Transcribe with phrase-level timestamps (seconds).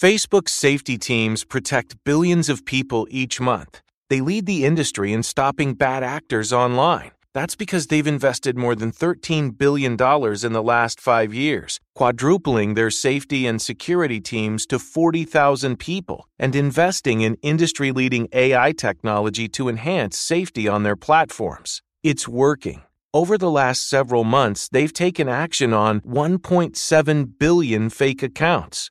[0.00, 3.82] Facebook's safety teams protect billions of people each month.
[4.08, 7.10] They lead the industry in stopping bad actors online.
[7.34, 12.90] That's because they've invested more than $13 billion in the last five years, quadrupling their
[12.90, 19.68] safety and security teams to 40,000 people, and investing in industry leading AI technology to
[19.68, 21.82] enhance safety on their platforms.
[22.02, 22.84] It's working.
[23.12, 28.90] Over the last several months, they've taken action on 1.7 billion fake accounts.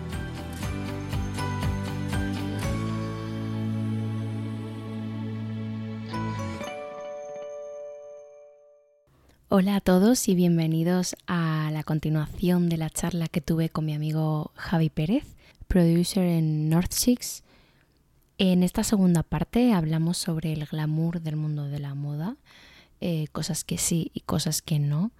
[9.53, 13.93] Hola a todos y bienvenidos a la continuación de la charla que tuve con mi
[13.93, 15.25] amigo Javi Pérez,
[15.67, 17.43] producer en North Six.
[18.37, 22.37] En esta segunda parte hablamos sobre el glamour del mundo de la moda,
[23.01, 25.11] eh, cosas que sí y cosas que no,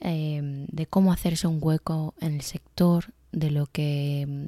[0.00, 0.40] eh,
[0.72, 4.46] de cómo hacerse un hueco en el sector, de lo que mm,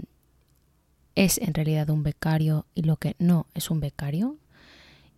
[1.17, 4.39] es en realidad un becario y lo que no es un becario,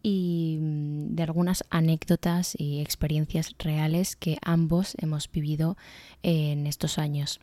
[0.05, 5.77] y mm, de algunas anécdotas y experiencias reales que ambos hemos vivido
[6.23, 7.41] en estos años.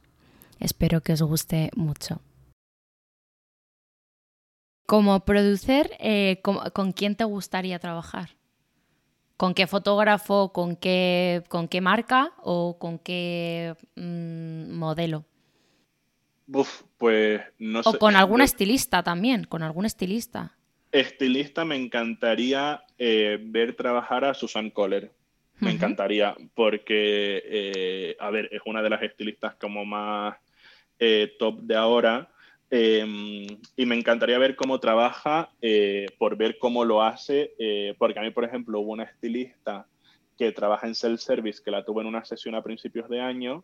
[0.60, 2.22] Espero que os guste mucho.
[4.86, 8.38] Como producer, eh, ¿con, quién te gustaría trabajar?
[9.38, 15.26] ¿Con qué fotógrafo, con qué, con qué marca o con qué mm, modelo?
[16.98, 17.90] pues no sé.
[17.90, 20.58] O con algún estilista también, con algún estilista.
[20.92, 25.12] Estilista me encantaría eh, ver trabajar a Susan Kohler.
[25.60, 30.36] Me encantaría, porque, eh, a ver, es una de las estilistas como más
[30.98, 32.30] eh, top de ahora.
[32.72, 33.46] Em,
[33.76, 35.52] y me encantaría ver cómo trabaja,
[36.18, 37.54] por ver cómo lo hace,
[38.00, 39.86] porque a mí, por ejemplo, hubo una estilista
[40.38, 43.64] que trabaja en self-service, que la tuve en una sesión a principios de año,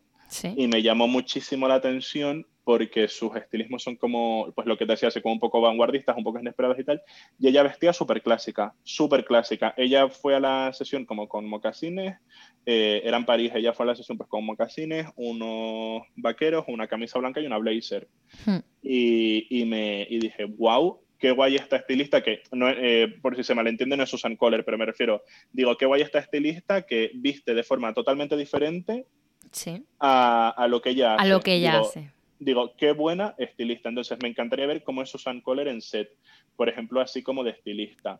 [0.55, 4.91] y me llamó muchísimo la atención porque sus estilismos son como, pues lo que te
[4.91, 7.01] decía, así como un poco vanguardistas, un poco inesperados y tal,
[7.39, 9.73] y ella vestía súper clásica, súper clásica.
[9.77, 12.17] Ella fue a la sesión como con mocasines,
[12.65, 16.87] eh, era en París, ella fue a la sesión pues con mocasines, unos vaqueros, una
[16.87, 18.09] camisa blanca y una blazer.
[18.45, 18.57] Hmm.
[18.81, 23.45] Y, y, me, y dije, wow, qué guay esta estilista, que no, eh, por si
[23.45, 25.23] se malentiende no es Susan Kohler, pero me refiero,
[25.53, 29.05] digo, qué guay esta estilista que viste de forma totalmente diferente
[29.51, 29.83] sí.
[29.99, 31.23] a, a, lo que ella hace.
[31.23, 33.89] A lo que ella hace digo, qué buena estilista.
[33.89, 36.09] Entonces, me encantaría ver cómo es Susan Kohler en set,
[36.55, 38.19] por ejemplo, así como de estilista.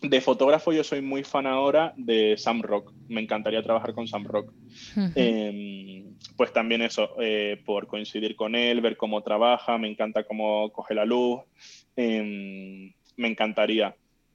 [0.00, 4.24] De fotógrafo yo soy muy fan ahora de Sam Rock, me encantaría trabajar con Sam
[4.24, 4.52] Rock.
[5.14, 10.72] Em, pues también eso, eh, por coincidir con él, ver cómo trabaja, me encanta cómo
[10.72, 11.42] coge la luz,
[11.94, 13.94] em, me encantaría.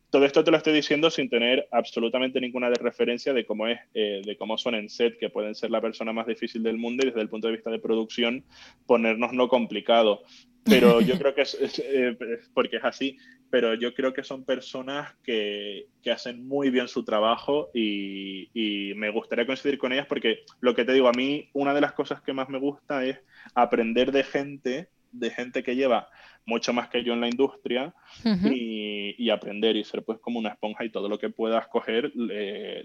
[0.10, 3.80] Todo esto te lo estoy diciendo sin tener absolutamente ninguna de referencia de cómo es,
[3.94, 7.04] eh, de cómo son en set, que pueden ser la persona más difícil del mundo
[7.04, 8.46] y desde el punto de vista de producción
[8.86, 10.24] ponernos no complicado.
[10.64, 12.18] Pero yo creo que es, eh,
[12.54, 13.18] porque es así,
[13.50, 18.94] pero yo creo que son personas que, que hacen muy bien su trabajo y, y,
[18.96, 21.94] me gustaría coincidir con ellas porque lo que te digo, a mí una de las
[21.94, 23.20] cosas que más me gusta es
[23.56, 26.10] aprender de gente, de gente que lleva
[26.46, 27.94] mucho más que yo en la industria
[28.24, 32.12] y, aprender y ser pues como una esponja y todo lo que puedas coger,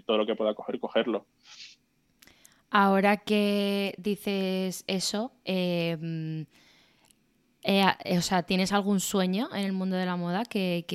[0.05, 1.25] todo lo que pueda coger, cogerlo.
[2.69, 6.45] Ahora que dices eso, em,
[7.63, 10.85] eh, o sea, ¿tienes algún sueño en el mundo de la moda que,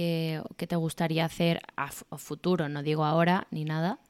[0.56, 1.88] te gustaría hacer a,
[2.19, 2.69] futuro?
[2.69, 4.00] No digo ahora ni nada.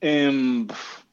[0.00, 0.66] Em,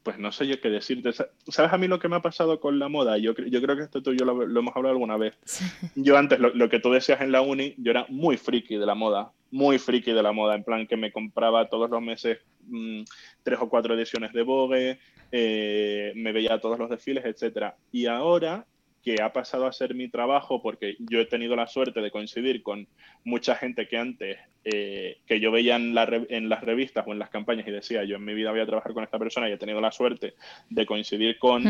[0.04, 1.12] pues no sé yo qué decirte.
[1.14, 3.18] ¿Sabes a mí lo que me ha pasado con la moda?
[3.18, 5.36] Yo, yo creo que esto tú y yo lo, hemos hablado alguna vez.
[5.96, 8.94] Yo antes, lo, que tú decías en la uni, yo era muy friki de la
[8.94, 12.38] moda, muy friki de la moda, en plan que me compraba todos los meses
[12.68, 13.02] mm,
[13.42, 15.00] tres o cuatro ediciones de Vogue,
[15.32, 17.74] eh, me veía todos los desfiles, etc.
[17.92, 18.66] Y ahora
[19.06, 22.64] que ha pasado a ser mi trabajo porque yo he tenido la suerte de coincidir
[22.64, 22.88] con
[23.24, 27.68] mucha gente que antes, eh, que yo veía en, las revistas o en las campañas
[27.68, 29.80] y decía, yo en mi vida voy a trabajar con esta persona y he tenido
[29.80, 30.34] la suerte
[30.72, 31.64] de coincidir con...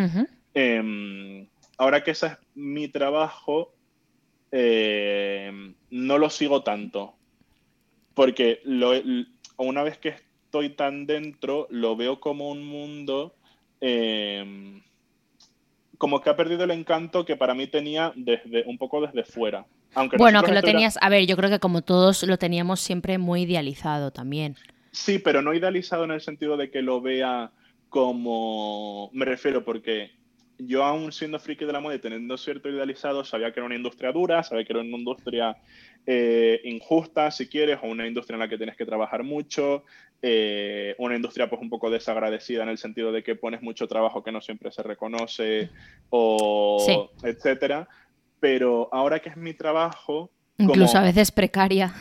[0.53, 1.45] Em,
[1.77, 3.73] ahora que ese es mi trabajo,
[4.49, 7.15] em, no lo sigo tanto,
[8.13, 8.61] porque
[9.57, 10.15] una vez que
[10.45, 13.35] estoy tan dentro, lo veo como un mundo...
[13.81, 14.81] Em,
[15.97, 19.65] como que ha perdido el encanto que para mí tenía desde un poco desde fuera.
[19.93, 23.17] Aunque bueno, que lo tenías, a ver, yo creo que como todos lo teníamos siempre
[23.17, 24.55] muy idealizado también.
[24.91, 27.51] Sí, pero no idealizado en el sentido de que lo vea
[27.89, 30.11] como, me refiero porque
[30.57, 33.75] yo aún siendo friki de la moda y teniendo cierto idealizado, sabía que era una
[33.75, 35.57] industria dura, sabía que era una industria
[36.05, 39.83] eh, injusta, si quieres, o una industria en la que tienes que trabajar mucho,
[40.27, 44.23] eh, una industria pues un poco desagradecida en el sentido de que pones mucho trabajo
[44.23, 45.69] que no siempre se reconoce,
[46.09, 47.87] o etcétera.
[48.39, 50.31] Pero ahora que es mi trabajo...
[50.57, 51.93] Incluso a veces precaria.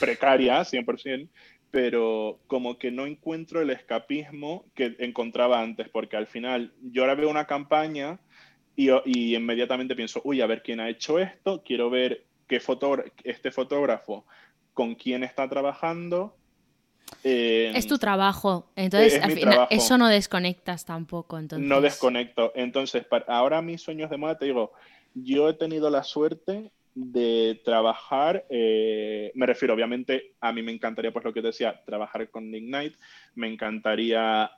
[0.00, 1.28] Precaria, 100%
[1.70, 7.14] pero como que no encuentro el escapismo que encontraba antes, porque al final yo ahora
[7.14, 8.18] veo una campaña
[8.74, 12.60] y, y inmediatamente pienso, uy, a ver quién ha hecho esto, quiero ver qué
[13.24, 14.24] este fotógrafo
[14.72, 16.37] con quién está trabajando.
[17.22, 21.38] Es tu trabajo, entonces al final, eso no desconectas tampoco.
[21.38, 21.68] Entonces...
[21.68, 24.72] No desconecto, entonces ahora mis sueños de moda, te digo,
[25.14, 31.12] yo he tenido la suerte de trabajar, eh, me refiero obviamente, a mí me encantaría,
[31.12, 32.94] pues lo que te decía, trabajar con Nick Knight,
[33.34, 34.50] me encantaría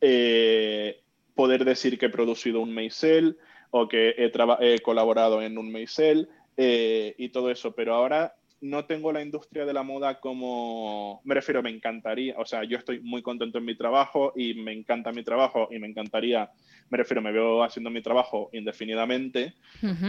[0.00, 1.00] eh,
[1.34, 3.38] poder decir que he producido un Maisel
[3.70, 8.86] o que he, he colaborado en un Maisel eh, y todo eso, pero ahora no
[8.86, 13.00] tengo la industria de la moda como, me refiero, me encantaría, o sea, yo estoy
[13.00, 16.50] muy contento en mi trabajo y me encanta mi trabajo y me encantaría,
[16.88, 19.54] me refiero, me veo haciendo mi trabajo indefinidamente.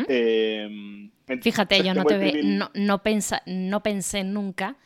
[0.08, 1.12] Em,
[1.42, 3.02] Fíjate, yo no, te no, no,
[3.46, 4.78] no pensé nunca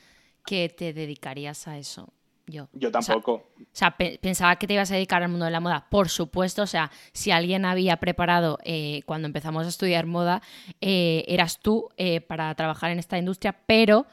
[0.45, 2.13] que te dedicarías a eso
[2.51, 2.69] yo.
[2.73, 3.33] Yo tampoco.
[3.57, 5.87] O sea, pensaba que te ibas a dedicar al mundo de la moda.
[5.89, 10.41] Por supuesto, o sea, si alguien había preparado eh, cuando empezamos a estudiar moda,
[10.81, 14.05] eh, eras tú eh, para trabajar en esta industria, pero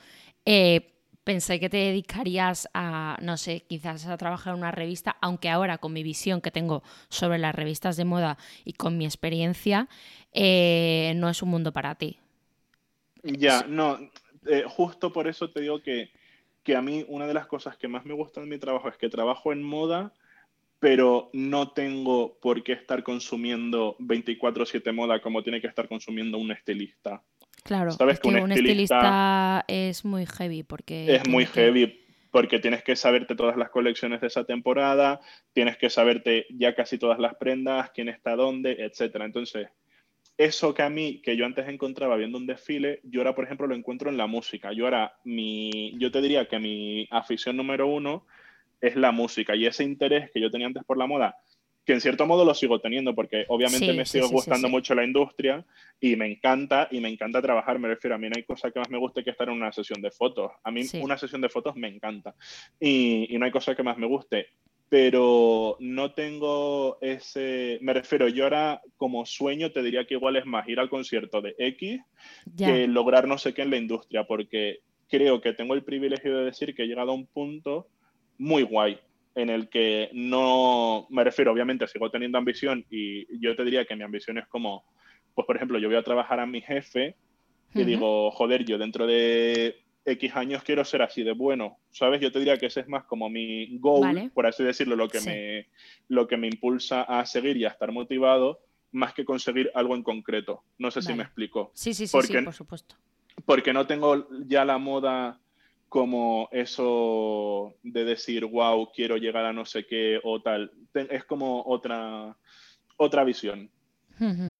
[1.24, 5.76] pensé que te dedicarías a, no sé, quizás a trabajar en una revista, aunque ahora
[5.76, 9.88] con mi visión que tengo sobre las revistas de moda y con mi experiencia,
[10.32, 12.18] no es un mundo para ti.
[13.24, 13.98] Ya, no,
[14.68, 16.10] justo por eso te digo que
[16.68, 18.98] que a mí una de las cosas que más me gusta de mi trabajo es
[18.98, 20.12] que trabajo en moda,
[20.78, 26.50] pero no tengo por qué estar consumiendo 24/7 moda como tiene que estar consumiendo un
[26.50, 27.22] estilista.
[27.62, 29.64] Claro, es que, un, estilista...
[29.66, 31.16] es muy heavy porque...
[31.16, 35.22] Es muy heavy porque tienes que saberte todas las colecciones de esa temporada,
[35.54, 39.24] tienes que saberte ya casi todas las prendas, quién está dónde, etcétera.
[39.24, 39.68] Entonces,
[40.38, 43.66] eso que a mí, que yo antes encontraba viendo un desfile, yo ahora, por ejemplo,
[43.66, 44.72] lo encuentro en la música.
[44.72, 48.24] Yo ahora, mi, yo te diría que mi afición número uno
[48.80, 51.36] es la música y ese interés que yo tenía antes por la moda,
[51.84, 55.64] que en cierto modo lo sigo teniendo porque obviamente me sigue gustando mucho la industria
[55.98, 58.78] y me encanta y me encanta trabajar, me refiero, a mí no hay cosa que
[58.78, 60.52] más me guste que estar en una sesión de fotos.
[60.62, 62.36] A mí una sesión de fotos me encanta
[62.78, 64.50] y, y no hay cosa que más me guste
[64.88, 70.46] pero no tengo ese, me refiero, yo ahora como sueño te diría que igual es
[70.46, 72.00] más ir al concierto de X
[72.56, 76.44] que lograr no sé qué en la industria, porque creo que tengo el privilegio de
[76.46, 77.88] decir que he llegado a un punto
[78.38, 78.98] muy guay
[79.34, 83.94] en el que no, me refiero, obviamente sigo teniendo ambición y yo te diría que
[83.94, 84.84] mi ambición es como,
[85.34, 87.14] pues por ejemplo, yo voy a trabajar a mi jefe
[87.74, 89.76] y digo, joder, yo dentro de
[90.12, 92.20] X años quiero ser así de bueno, ¿sabes?
[92.20, 95.20] Yo te diría que ese es más como mi goal, por así decirlo, lo que,
[95.20, 95.68] me,
[96.08, 98.60] lo que me impulsa a seguir y a estar motivado,
[98.92, 100.64] más que conseguir algo en concreto.
[100.78, 101.70] No sé si me explico.
[101.74, 102.96] Sí, sí, sí, sí, por supuesto.
[103.44, 105.40] Porque no tengo ya la moda
[105.88, 110.72] como eso de decir, wow, quiero llegar a no sé qué o tal.
[110.94, 112.36] Es como otra,
[112.96, 113.70] otra visión.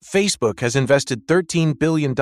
[0.03, 2.15] Facebook has invested $13 billion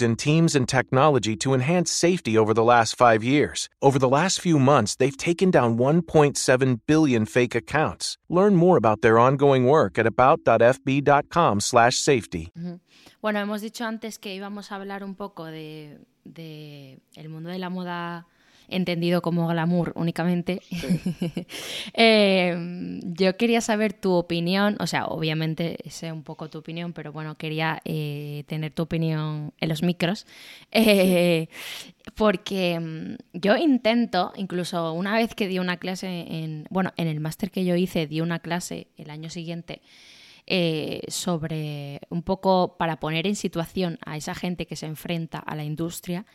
[0.00, 3.68] in teams and technology to enhance safety over the last five years.
[3.82, 8.16] Over the last few months, they've taken down 1.7 billion fake accounts.
[8.28, 12.48] Learn more about their ongoing work at about.fb.com/safety.
[12.58, 12.74] Mm-hmm.
[13.20, 17.58] Bueno, hemos dicho antes que íbamos a hablar un poco de, de el mundo de
[17.58, 18.26] la moda
[18.68, 20.60] entendido como glamour únicamente.
[21.96, 22.56] Eh,
[23.02, 27.36] yo quería saber tu opinión, o sea, obviamente sé un poco tu opinión, pero bueno,
[27.36, 30.26] quería eh, tener tu opinión en los micros,
[30.72, 31.48] eh,
[32.16, 37.20] porque mm, yo intento, incluso una vez que di una clase en, bueno, en el
[37.20, 39.82] máster que yo hice, di una clase el año siguiente.
[41.08, 45.64] sobre un poco para poner en situación a esa gente que se enfrenta a la
[45.64, 46.26] industria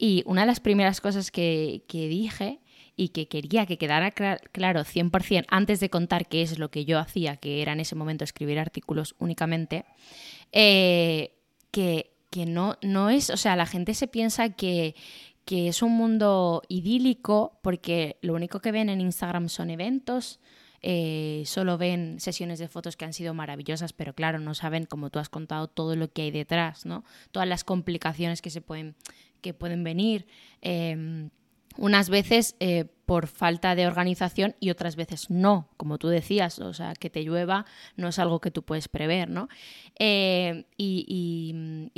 [0.00, 2.60] y una de las primeras cosas que, dije
[2.96, 6.98] y que quería que quedara claro 100% antes de contar qué es lo que yo
[6.98, 9.84] hacía, que era en ese momento escribir artículos únicamente,
[10.52, 11.34] eh,
[11.70, 12.10] que,
[12.46, 14.94] no, no es, o sea, la gente se piensa que,
[15.44, 20.40] que es un mundo idílico porque lo único que ven en Instagram son eventos,
[20.80, 25.10] eh, solo ven sesiones de fotos que han sido maravillosas, pero claro, no saben, como
[25.10, 27.04] tú has contado, todo lo que hay detrás, ¿no?
[27.32, 28.94] Todas las complicaciones que se pueden
[29.40, 30.26] que pueden venir
[30.60, 31.30] em,
[31.76, 36.72] unas veces eh, por falta de organización y otras veces no, como tú decías, o
[36.74, 37.64] sea, que te llueva
[37.96, 39.48] no es algo que tú puedes prever, ¿no?
[39.98, 41.52] Eh, y,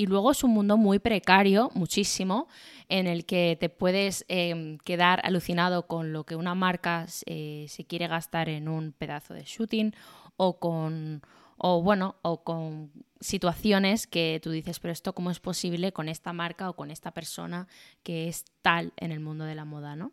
[0.06, 2.48] luego es un mundo muy precario, muchísimo,
[2.88, 7.84] en el que te puedes em, quedar alucinado con lo que una marca eh, se
[7.84, 9.94] quiere gastar en un pedazo de shooting
[10.36, 11.22] o con
[11.62, 12.90] o bueno, o con
[13.20, 17.12] situaciones que tú dices, pero esto cómo es posible con esta marca o con esta
[17.12, 17.68] persona
[18.02, 20.12] que es tal en el mundo de la moda, ¿no?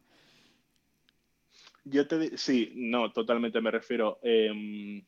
[1.84, 4.20] Yo te sí, no, totalmente me refiero.
[4.22, 5.04] Em,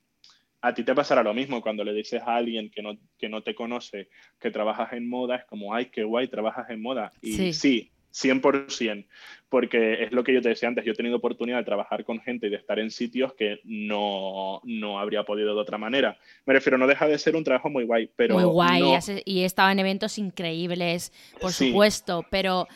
[0.61, 3.43] a ti te pasará lo mismo cuando le dices a alguien que no, que no
[3.43, 7.11] te conoce que trabajas en moda, es como, ay, qué guay, trabajas en moda.
[7.21, 9.05] Y sí 100%,
[9.49, 12.21] porque es lo que yo te decía antes, yo he tenido oportunidad de trabajar con
[12.21, 14.61] gente y de estar en sitios que no,
[14.97, 16.17] habría podido de otra manera.
[16.45, 18.35] Me refiero, no deja de ser un trabajo muy guay, pero...
[18.35, 18.83] Muy guay,
[19.25, 22.67] y he estado en eventos increíbles, por supuesto, pero...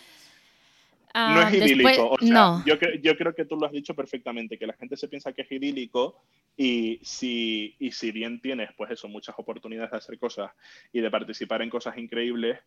[1.13, 2.17] no es ah, idílico.
[2.21, 2.63] no.
[2.65, 5.43] yo, yo, creo que tú lo has dicho perfectamente, que la gente se piensa que
[5.43, 6.23] es idílico
[6.57, 10.51] y si, y si bien tienes, pues eso, muchas oportunidades de hacer cosas
[10.93, 12.59] y de participar en cosas increíbles,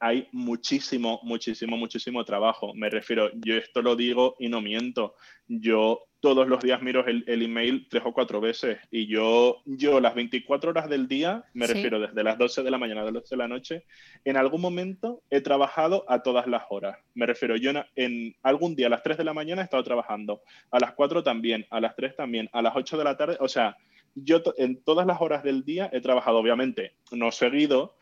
[0.00, 2.74] hay muchísimo, muchísimo, muchísimo trabajo.
[2.74, 5.14] Me refiero, yo esto lo digo y no miento.
[5.48, 10.14] Yo todos los días miro el, email tres o cuatro veces y yo, yo las
[10.14, 13.28] 24 horas del día, me refiero desde las 12 de la mañana a las 12
[13.30, 13.84] de la noche,
[14.24, 16.98] en algún momento he trabajado a todas las horas.
[17.14, 20.42] Me refiero, yo en, algún día a las 3 de la mañana he estado trabajando,
[20.70, 23.48] a las 4 también, a las 3 también, a las 8 de la tarde, o
[23.48, 23.76] sea,
[24.16, 27.96] yo en todas las horas del día he trabajado, obviamente, no seguido,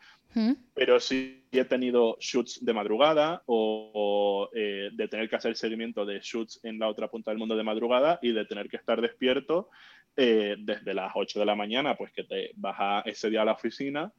[0.73, 6.19] pero sí he tenido shoots de madrugada o, eh, de tener que hacer seguimiento de
[6.19, 9.69] shoots en la otra punta del mundo de madrugada y de tener que estar despierto
[10.17, 13.53] eh, desde las 8 de la mañana, pues que te vas ese día a la
[13.53, 14.11] oficina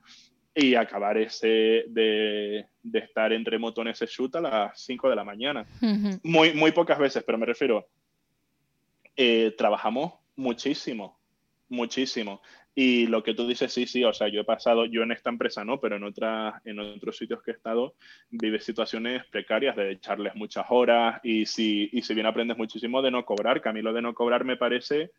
[0.55, 5.25] y acabar ese de, estar en remoto en ese shoot a las 5 de la
[5.25, 5.67] mañana.
[6.23, 7.89] muy, muy pocas veces, pero me refiero,
[9.17, 11.19] eh, trabajamos muchísimo,
[11.69, 12.41] muchísimo.
[12.79, 15.31] Y lo que tú dices, sí, sí, o sea, yo he pasado, yo en esta
[15.31, 17.95] empresa no, pero en, otras en otros sitios que he estado,
[18.29, 23.11] vives situaciones precarias de echarles muchas horas y si, y si bien aprendes muchísimo de
[23.11, 25.11] no cobrar, que a mí lo de no cobrar me parece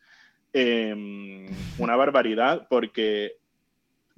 [0.53, 1.47] em,
[1.79, 3.37] una barbaridad porque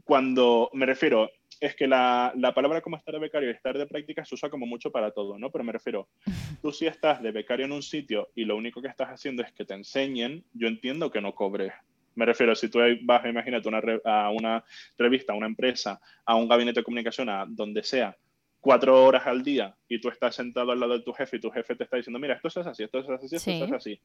[0.03, 1.31] cuando me refiero,
[1.61, 4.49] es que la, la, palabra como estar de becario y estar de práctica se usa
[4.49, 5.49] como mucho para todo, ¿no?
[5.49, 6.09] Pero me refiero,
[6.61, 9.53] tú si estás de becario en un sitio y lo único que estás haciendo es
[9.53, 11.71] que te enseñen, yo entiendo que no cobres
[12.19, 14.61] me refiero, si tú vas, imagínate, una a una
[14.97, 18.13] revista, a una empresa, a un gabinete de comunicación, a donde sea,
[18.59, 21.49] cuatro horas al día y tú estás sentado al lado de tu jefe y tu
[21.49, 24.01] jefe te está diciendo, mira, esto es así, esto es así, esto es así.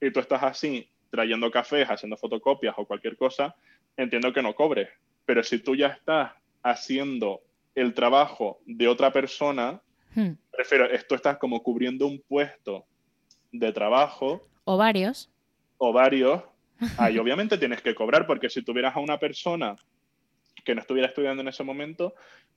[0.00, 3.54] Y tú estás así, trayendo cafés, haciendo fotocopias o cualquier cosa,
[3.96, 4.88] entiendo que no cobres.
[5.24, 6.32] Pero si tú ya estás
[6.64, 7.42] haciendo
[7.76, 9.80] el trabajo de otra persona,
[10.16, 10.32] hmm.
[10.50, 12.86] prefiero, esto estás como cubriendo un puesto
[13.52, 14.48] de trabajo.
[14.64, 15.30] O varios.
[15.78, 16.42] O varios,
[16.98, 19.76] Ahí obviamente tienes que cobrar, porque si tuvieras a una persona
[20.64, 22.14] que no estuviera estudiando en ese momento,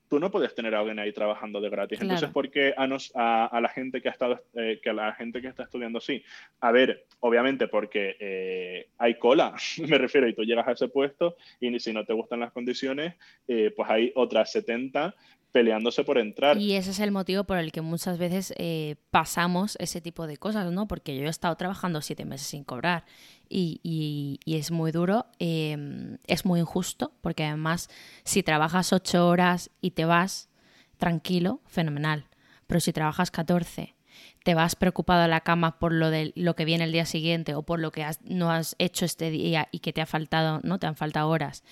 [0.09, 2.01] tú no puedes tener a alguien ahí trabajando de gratis.
[2.01, 5.47] Entonces, ¿por qué a, la gente que ha estado, eh, que a la gente que
[5.47, 6.23] está estudiando sí?
[6.59, 9.53] A ver, obviamente porque eh, hay cola,
[9.87, 13.15] me refiero, y tú llegas a ese puesto y si no te gustan las condiciones,
[13.47, 15.15] eh, pues hay otras 70
[15.51, 16.57] peleándose por entrar.
[16.57, 20.37] Y ese es el motivo por el que muchas veces eh, pasamos ese tipo de
[20.37, 20.87] cosas, ¿no?
[20.87, 23.05] Porque yo he estado trabajando siete meses sin cobrar
[23.49, 27.89] y, es muy duro, em, es muy injusto, porque además
[28.23, 30.49] si trabajas ocho horas y te vas
[30.97, 32.27] tranquilo, fenomenal.
[32.67, 33.95] Pero si trabajas 14
[34.43, 37.55] te vas preocupado a la cama por lo de lo que viene el día siguiente
[37.55, 40.79] o por lo que no has hecho este día y que te ha faltado, ¿no?
[40.79, 41.63] Te han faltado horas.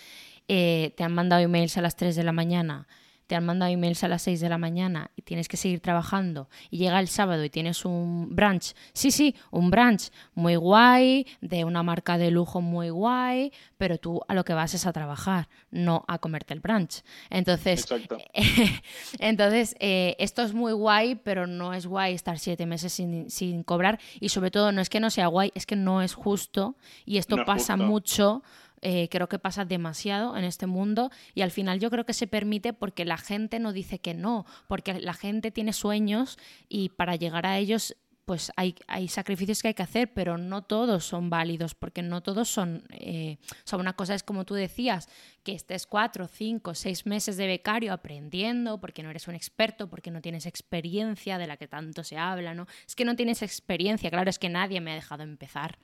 [0.48, 2.88] Eh, te han mandado emails a las 3 de la mañana
[3.27, 6.50] te han mandado emails a las 6 de la mañana y tienes que seguir trabajando
[6.72, 11.65] y llega el sábado y tienes un brunch, sí, sí, un brunch muy guay, de
[11.65, 15.50] una marca de lujo muy guay, pero tú a lo que vas es a trabajar,
[15.69, 17.03] no a comerte el brunch.
[17.29, 17.86] Entonces,
[19.19, 24.00] entonces eh, esto es muy guay, pero no es guay estar siete meses sin, cobrar
[24.19, 27.17] y sobre todo no es que no sea guay, es que no es justo y
[27.17, 28.43] esto pasa mucho
[28.81, 32.27] eh, creo que pasa demasiado en este mundo y al final yo creo que se
[32.27, 36.38] permite porque la gente no dice que no, porque la gente tiene sueños
[36.69, 37.96] y para llegar a ellos
[38.27, 42.22] pues hay, hay sacrificios que hay que hacer, pero no todos son válidos, porque no
[42.22, 42.84] todos son...
[42.89, 43.38] Eh,
[43.71, 45.08] una cosa es como tú decías,
[45.43, 50.12] que estés cuatro, cinco, seis meses de becario aprendiendo, porque no eres un experto, porque
[50.12, 52.67] no tienes experiencia de la que tanto se habla, ¿no?
[52.86, 55.78] Es que no tienes experiencia, claro, es que nadie me ha dejado empezar.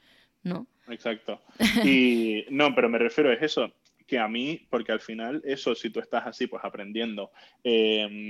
[0.43, 0.67] ¿no?
[0.89, 1.41] Exacto.
[1.85, 3.73] Y no, pero me refiero a eso,
[4.07, 7.31] que a mí, porque al final eso, si tú estás así, pues aprendiendo,
[7.63, 8.29] em,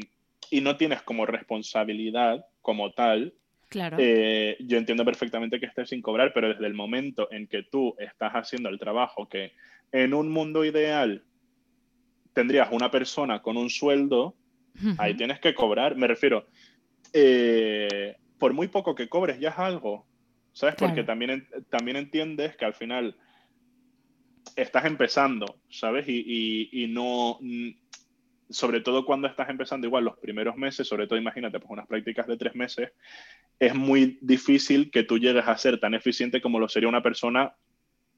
[0.50, 3.34] y no tienes como responsabilidad como tal,
[3.74, 3.98] Claro.
[4.00, 7.96] Eh, yo entiendo perfectamente que estés sin cobrar, pero desde el momento en que tú
[7.98, 9.54] estás haciendo el trabajo que
[9.92, 11.24] en un mundo ideal
[12.34, 14.36] tendrías una persona con un sueldo,
[15.00, 15.96] ahí tienes que cobrar.
[15.96, 16.46] Me refiero,
[17.14, 20.06] eh, por muy poco que cobres ya es algo.
[20.54, 20.76] ¿Sabes?
[20.76, 23.16] Porque también, también entiendes que al final
[24.56, 26.08] estás empezando, ¿sabes?
[26.08, 27.40] Y, y, no,
[28.50, 32.28] sobre todo cuando estás empezando igual los primeros meses, sobre todo imagínate, pues unas prácticas
[32.28, 32.92] de tres meses,
[33.60, 37.56] es muy difícil que tú llegues a ser tan eficiente como lo sería una persona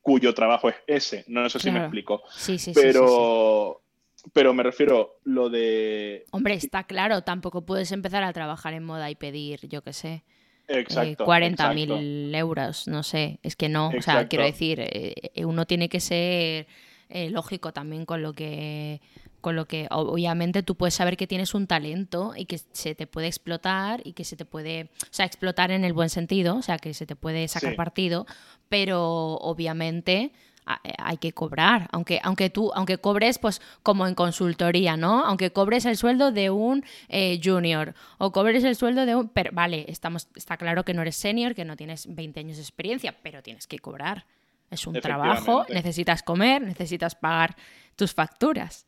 [0.02, 1.24] cuyo trabajo es ese.
[1.28, 2.22] No sé si me explico.
[2.30, 3.82] Sí, sí, pero,
[4.14, 6.26] sí, pero me refiero lo de...
[6.32, 10.24] Hombre, está claro, tampoco puedes empezar a trabajar en moda y pedir, yo qué sé,
[10.68, 15.90] Exacto, 40.000 euros, no sé, es que no, o sea, quiero decir, eh, uno tiene
[15.90, 16.68] que ser
[17.10, 19.02] eh, lógico también con lo que
[19.42, 23.06] con lo que obviamente tú puedes saber que tienes un talento y que se te
[23.06, 26.64] puede explotar y que se te puede, o sea, explotar en el buen sentido, o
[26.64, 28.26] sea, que se te puede sacar partido,
[28.70, 30.32] pero obviamente eh,
[30.66, 35.24] hay que cobrar, aunque, aunque tú, aunque cobres, pues como en consultoría, ¿no?
[35.26, 39.30] Aunque cobres el sueldo de un eh, junior o cobres el sueldo de un...
[39.30, 42.64] Pero, vale, estamos, está claro que no eres senior, que no tienes 20 años de
[42.64, 44.26] experiencia, pero tienes que cobrar.
[44.72, 47.56] Es un trabajo, necesitas comer, necesitas pagar
[47.96, 48.88] tus facturas.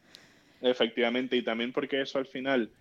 [0.61, 2.71] Efectivamente, y también porque eso al final,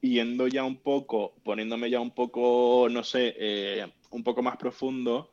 [0.00, 5.30] yendo ya un poco, poniéndome ya un poco, no sé, eh, un poco más profundo,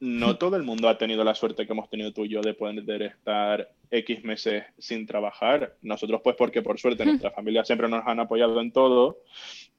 [0.00, 2.54] no todo el mundo ha tenido la suerte que hemos tenido tú y yo de
[2.54, 5.76] poder estar X meses sin trabajar.
[5.82, 9.18] Nosotros, pues, porque por suerte nuestra familia siempre nos han apoyado en todo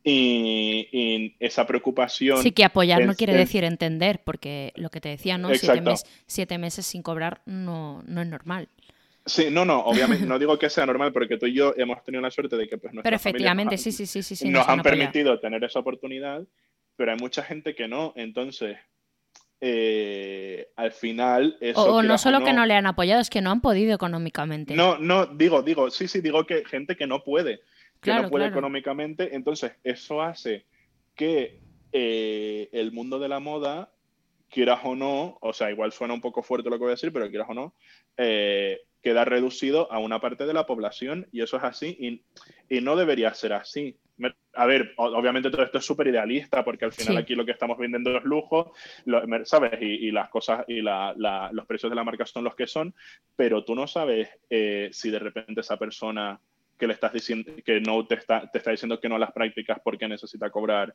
[0.03, 2.37] y, esa preocupación.
[2.43, 5.49] Sí, que apoyar no quiere decir entender, porque lo que te decía, ¿no?
[6.27, 8.69] Siete, meses sin cobrar no, no es normal.
[9.25, 12.21] Sí, no, no, obviamente no digo que sea normal porque tú y yo hemos tenido
[12.21, 15.63] la suerte de que pues Pero efectivamente, sí, sí, sí, sí, nos, han permitido tener
[15.63, 16.43] esa oportunidad,
[16.95, 18.77] pero hay mucha gente que no, entonces
[19.61, 21.57] eh, al final...
[21.61, 23.93] Eso, o, no solo que no no le han apoyado, es que no han podido
[23.93, 24.75] económicamente.
[24.75, 28.29] No, no, digo, digo, sí, sí, digo que gente que no puede, que Claro, no
[28.29, 28.55] puede claro.
[28.55, 30.65] económicamente, entonces eso hace
[31.15, 33.91] que eh, el mundo de la moda,
[34.49, 37.13] quieras o no, o sea, igual suena un poco fuerte lo que voy a decir,
[37.13, 37.73] pero quieras o no,
[38.17, 42.23] eh, queda reducido a una parte de la población y eso es así y,
[42.77, 43.97] y no debería ser así.
[44.53, 47.21] A ver, obviamente todo esto es súper idealista porque al final Sí.
[47.23, 48.73] aquí lo que estamos vendiendo es lujo,
[49.05, 49.81] lo- ¿sabes?
[49.81, 52.67] Y, y las cosas y la- la- los precios de la marca son los que
[52.67, 52.93] son,
[53.35, 56.39] pero tú no sabes eh, si de repente esa persona
[56.77, 59.31] que le estás diciendo que no te está, te está diciendo que no a las
[59.31, 60.93] prácticas porque necesita cobrar,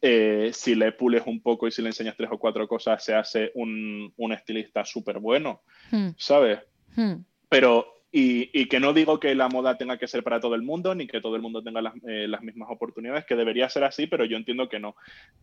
[0.00, 3.14] eh, si le pules un poco y si le enseñas tres o cuatro cosas, se
[3.14, 6.60] hace un, un estilista súper bueno, Hmm, ¿sabes?
[6.96, 7.24] Hmm.
[7.48, 10.62] Pero, y, y que no digo que la moda tenga que ser para todo el
[10.62, 13.84] mundo, ni que todo el mundo tenga las, eh, las mismas oportunidades, que debería ser
[13.84, 14.96] así, pero yo entiendo que no.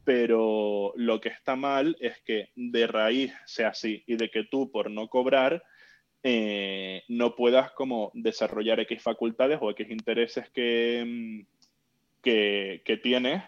[0.04, 4.72] Pero lo que está mal es que de raíz sea así y de que tú
[4.72, 5.64] por no cobrar
[6.28, 11.46] eh, no puedas como desarrollar X facultades o X intereses que, mm,
[12.24, 13.44] que, que tienes,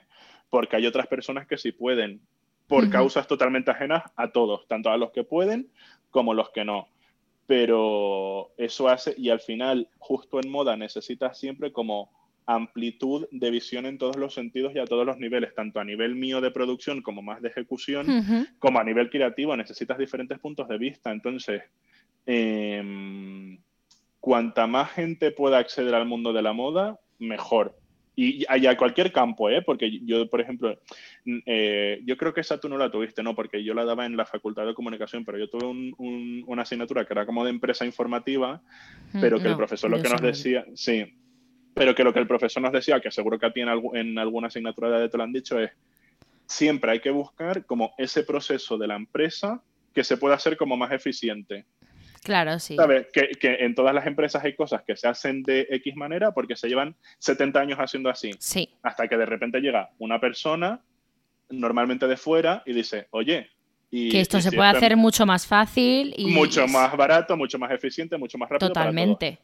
[0.52, 2.22] porque hay otras personas que sí pueden,
[2.68, 5.72] por causas totalmente ajenas a todos, tanto a los que pueden
[6.12, 6.88] como los que no.
[7.48, 12.12] Pero eso hace, y al final, justo en moda, necesitas siempre como
[12.46, 16.16] amplitud de visión en todos los sentidos y a todos los niveles, tanto a nivel
[16.16, 18.08] mío de producción como más de ejecución,
[18.60, 21.12] como a nivel creativo, necesitas diferentes puntos de vista.
[21.12, 21.64] Entonces,
[22.26, 23.60] em,
[24.20, 27.78] cuanta más gente pueda acceder al mundo de la moda, mejor.
[28.20, 29.62] Y, y a cualquier campo, ¿eh?
[29.62, 30.76] Porque yo, por ejemplo,
[31.46, 33.36] eh, yo creo que esa tú no la tuviste, ¿no?
[33.36, 36.64] Porque yo la daba en la Facultad de Comunicación, pero yo tuve un- un- una
[36.64, 38.60] asignatura que era como de empresa informativa,
[39.22, 41.06] pero que el profesor lo que nos decía, sí,
[41.76, 43.96] pero que lo que el profesor nos decía, que seguro que a ti en, algu-
[43.96, 45.70] en alguna asignatura de te lo han dicho, es
[46.48, 49.62] siempre hay que buscar como ese proceso de la empresa
[49.94, 51.68] que se pueda hacer como más eficiente.
[52.28, 52.76] Claro, sí.
[52.76, 53.08] ¿Sabes?
[53.14, 56.58] Que, que en todas las empresas hay cosas que se hacen de X manera porque
[56.58, 60.82] se llevan 70 años haciendo así, Sí, hasta que de repente llega una persona,
[61.50, 63.50] normalmente de fuera, y dice, oye,
[63.90, 67.38] y, que esto y se si puede hacer mucho más fácil y mucho más barato,
[67.38, 68.74] mucho más eficiente, mucho más rápido.
[68.74, 69.40] para totalmente.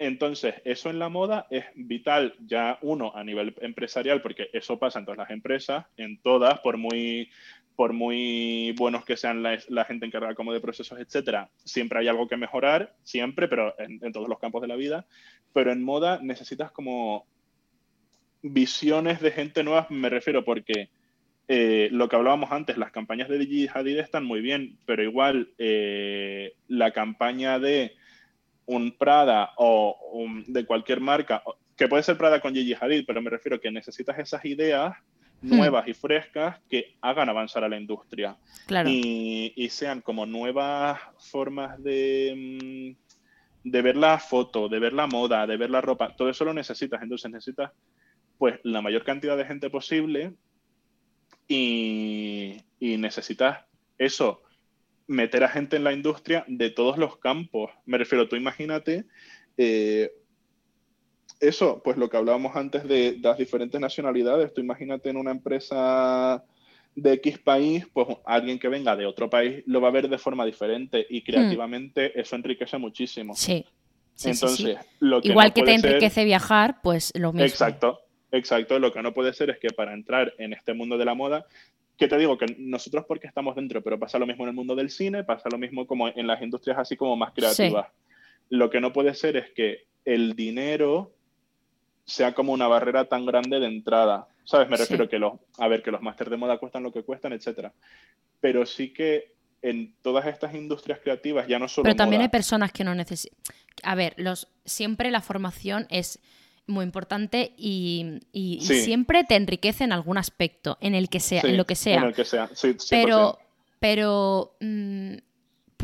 [0.00, 4.98] Entonces, eso en la moda es vital ya uno a nivel empresarial, porque eso pasa
[4.98, 7.30] en todas las empresas, en todas, por muy,
[7.76, 12.08] por muy buenos que sean la, la gente encargada como de procesos, etcétera, siempre hay
[12.08, 15.06] algo que mejorar, siempre, pero en, en todos los campos de la vida.
[15.52, 17.26] Pero en moda necesitas como
[18.42, 20.88] visiones de gente nueva, me refiero, porque
[21.48, 25.50] eh, lo que hablábamos antes, las campañas de Gigi Hadid están muy bien, pero igual
[25.58, 27.92] eh, la campaña de
[28.66, 31.42] un Prada o un- de cualquier marca,
[31.76, 34.96] que puede ser Prada con Gigi Hadid, pero me refiero que necesitas esas ideas
[35.42, 38.88] nuevas y frescas que hagan avanzar a la industria Claro.
[38.90, 42.96] y, y sean como nuevas formas de,
[43.64, 46.44] mm, de ver la foto, de ver la moda, de ver la ropa, todo eso
[46.44, 47.72] lo necesitas, entonces necesitas
[48.38, 50.34] pues la mayor cantidad de gente posible
[51.48, 53.64] y, y necesitas
[53.98, 54.42] eso,
[55.06, 57.70] meter a gente en la industria de todos los campos.
[57.84, 59.04] Me refiero, tú imagínate
[59.56, 60.10] eh,
[61.40, 66.44] eso, pues lo que hablábamos antes de, las diferentes nacionalidades, tú imagínate en una empresa
[66.94, 70.18] de X país, pues alguien que venga de otro país lo va a ver de
[70.18, 73.34] forma diferente y creativamente eso enriquece muchísimo.
[73.34, 73.64] Sí.
[74.14, 74.62] Sí, sí, sí.
[74.62, 77.46] Entonces, lo que Igual no que te ser- enriquece viajar, pues lo mismo.
[77.46, 78.00] Exacto,
[78.32, 78.78] exacto.
[78.78, 81.44] Lo que no puede ser es que para entrar en este mundo de la moda,
[81.98, 84.74] que te digo que nosotros porque estamos dentro, pero pasa lo mismo en el mundo
[84.74, 87.88] del cine, pasa lo mismo como en las industrias así como más creativas.
[88.48, 91.15] Lo que no puede ser es que el dinero
[92.06, 94.28] sea como una barrera tan grande de entrada.
[94.44, 94.68] ¿Sabes?
[94.68, 94.84] Me Sí.
[94.84, 97.72] refiero que los, a ver, que los másteres de moda cuestan lo que cuestan, etcétera.
[98.40, 102.30] Pero sí que en todas estas industrias creativas, ya no solo Pero también moda, hay
[102.30, 103.36] personas que no necesitan.
[103.82, 106.20] A ver, los, siempre la formación es
[106.68, 111.48] muy importante y, y- siempre te enriquece en algún aspecto, en el que sea, sí,
[111.48, 111.96] en lo que sea.
[111.98, 112.86] En el que sea, sí, 100%.
[112.90, 113.38] pero
[113.78, 114.56] pero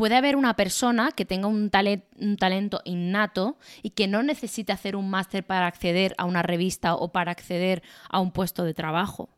[0.03, 4.73] puede haber una persona que tenga un, tale- un talento innato y que no necesite
[4.73, 8.73] hacer un máster para acceder a una revista o para acceder a un puesto de
[8.73, 9.29] trabajo.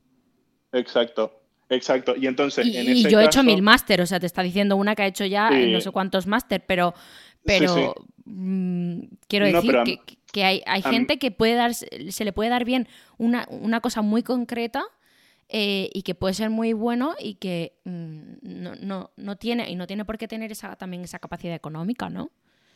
[0.71, 1.23] Exacto,
[1.69, 2.15] exacto.
[2.15, 4.41] Y entonces, Y, en y ese yo he hecho mil máster, o sea, te está
[4.41, 5.71] diciendo una que ha hecho ya Sí.
[5.71, 6.93] no sé cuántos máster, pero,
[7.45, 7.93] pero
[8.25, 9.99] mm, quiero No, decir pero que,
[10.33, 14.01] que hay, hay gente que puede dar, se le puede dar bien una, una cosa
[14.01, 14.83] muy concreta
[15.49, 19.75] eh, y que puede ser muy bueno y que mm, no, no, no tiene, y
[19.75, 22.31] no tiene por qué tener esa, también esa capacidad económica, ¿no?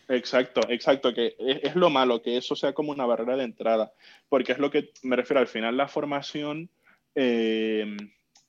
[0.08, 3.94] Exacto, exacto, que es, es lo malo, que eso sea como una barrera de entrada,
[4.28, 6.70] porque es lo que me refiero, al final la formación,
[7.16, 7.96] eh,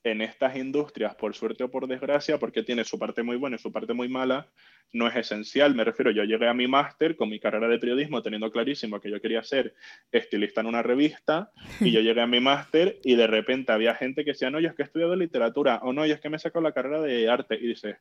[0.03, 3.59] en estas industrias, por suerte o por desgracia, porque tiene su parte muy buena y
[3.59, 4.47] su parte muy mala,
[4.93, 5.75] no es esencial.
[5.75, 9.11] Me refiero, yo llegué a mi máster con mi carrera de periodismo teniendo clarísimo que
[9.11, 9.75] yo quería ser
[10.11, 14.25] estilista en una revista y yo llegué a mi máster y de repente había gente
[14.25, 16.39] que decía, no, yo es que he estudiado literatura o no, yo es que me
[16.39, 17.97] saco la carrera de arte y dices,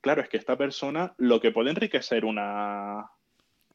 [0.00, 3.06] claro, es que esta persona lo que puede enriquecer una...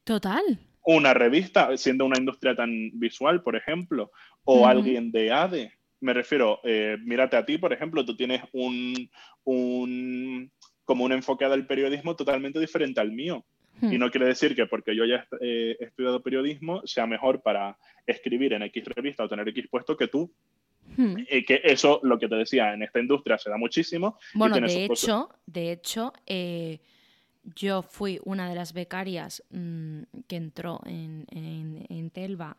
[0.02, 0.42] Total.
[0.82, 4.10] Una revista, siendo una industria tan visual, por ejemplo,
[4.44, 5.79] o alguien de ADE.
[6.00, 9.10] Me refiero, eh, mírate a ti, por ejemplo, tú tienes un,
[9.44, 10.50] un
[10.84, 13.44] como un enfoque del periodismo totalmente diferente al mío.
[13.82, 13.98] Y hmm.
[13.98, 18.62] no quiere decir que porque yo ya he estudiado periodismo sea mejor para escribir en
[18.62, 20.32] X revista o tener X puesto que tú.
[20.96, 21.16] Hmm.
[21.30, 24.18] Y que eso, lo que te decía, en esta industria se da muchísimo.
[24.34, 26.80] Bueno, de hecho, de hecho, eh,
[27.54, 32.56] yo fui una de las becarias mm, que entró en, en, Telva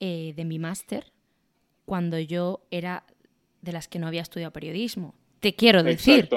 [0.00, 1.12] eh, de mi máster
[1.84, 3.04] cuando yo era
[3.62, 5.14] de las que no había estudiado periodismo.
[5.40, 6.28] Te quiero decir.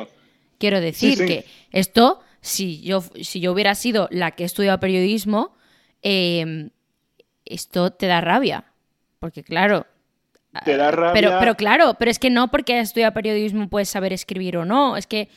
[0.57, 5.55] Quiero decir que esto, si yo, si yo hubiera sido la que estudiado periodismo,
[6.01, 6.71] em,
[7.45, 8.65] esto te da rabia.
[9.19, 9.86] Porque claro.
[10.65, 11.13] Te da rabia.
[11.13, 14.65] Pero, pero claro, pero es que no porque hayas estudiado periodismo puedes saber escribir o
[14.65, 14.97] no.
[14.97, 15.29] Es que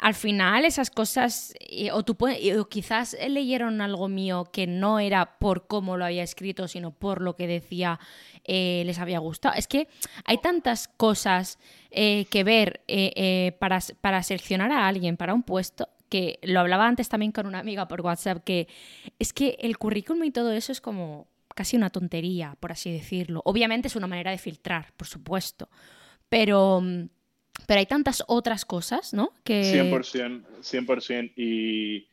[0.00, 5.38] al final esas cosas, eh, o, tú o quizás leyeron algo mío que no era
[5.38, 8.00] por cómo lo había escrito, sino por lo que decía,
[8.44, 9.54] eh, les había gustado.
[9.56, 9.88] Es que
[10.24, 11.58] hay tantas cosas
[11.90, 12.80] eh, que ver
[13.58, 17.60] para, para seleccionar a alguien para un puesto que lo hablaba antes también con una
[17.60, 18.68] amiga por WhatsApp, que
[19.18, 23.42] es que el currículum y todo eso es como casi una tontería, por así decirlo.
[23.44, 25.68] Obviamente es una manera de filtrar, por supuesto,
[26.28, 27.04] pero mm,
[27.70, 29.32] pero hay tantas otras cosas, ¿no?
[29.44, 29.62] Que...
[29.62, 31.32] 100%, 100%.
[31.36, 32.08] Y,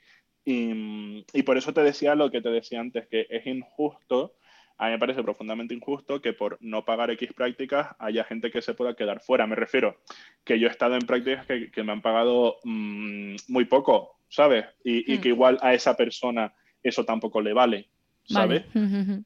[0.46, 4.36] y, y, por eso te decía lo que te decía antes, que es injusto,
[4.78, 8.62] a mí me parece profundamente injusto que por no pagar X prácticas haya gente que
[8.62, 9.48] se pueda quedar fuera.
[9.48, 9.98] Me refiero
[10.44, 14.64] que yo he estado en prácticas que, me han pagado mm, muy poco, ¿sabes?
[14.84, 15.22] Y, y, hmm.
[15.22, 17.90] que igual a esa persona eso tampoco le vale,
[18.28, 18.64] ¿sabes?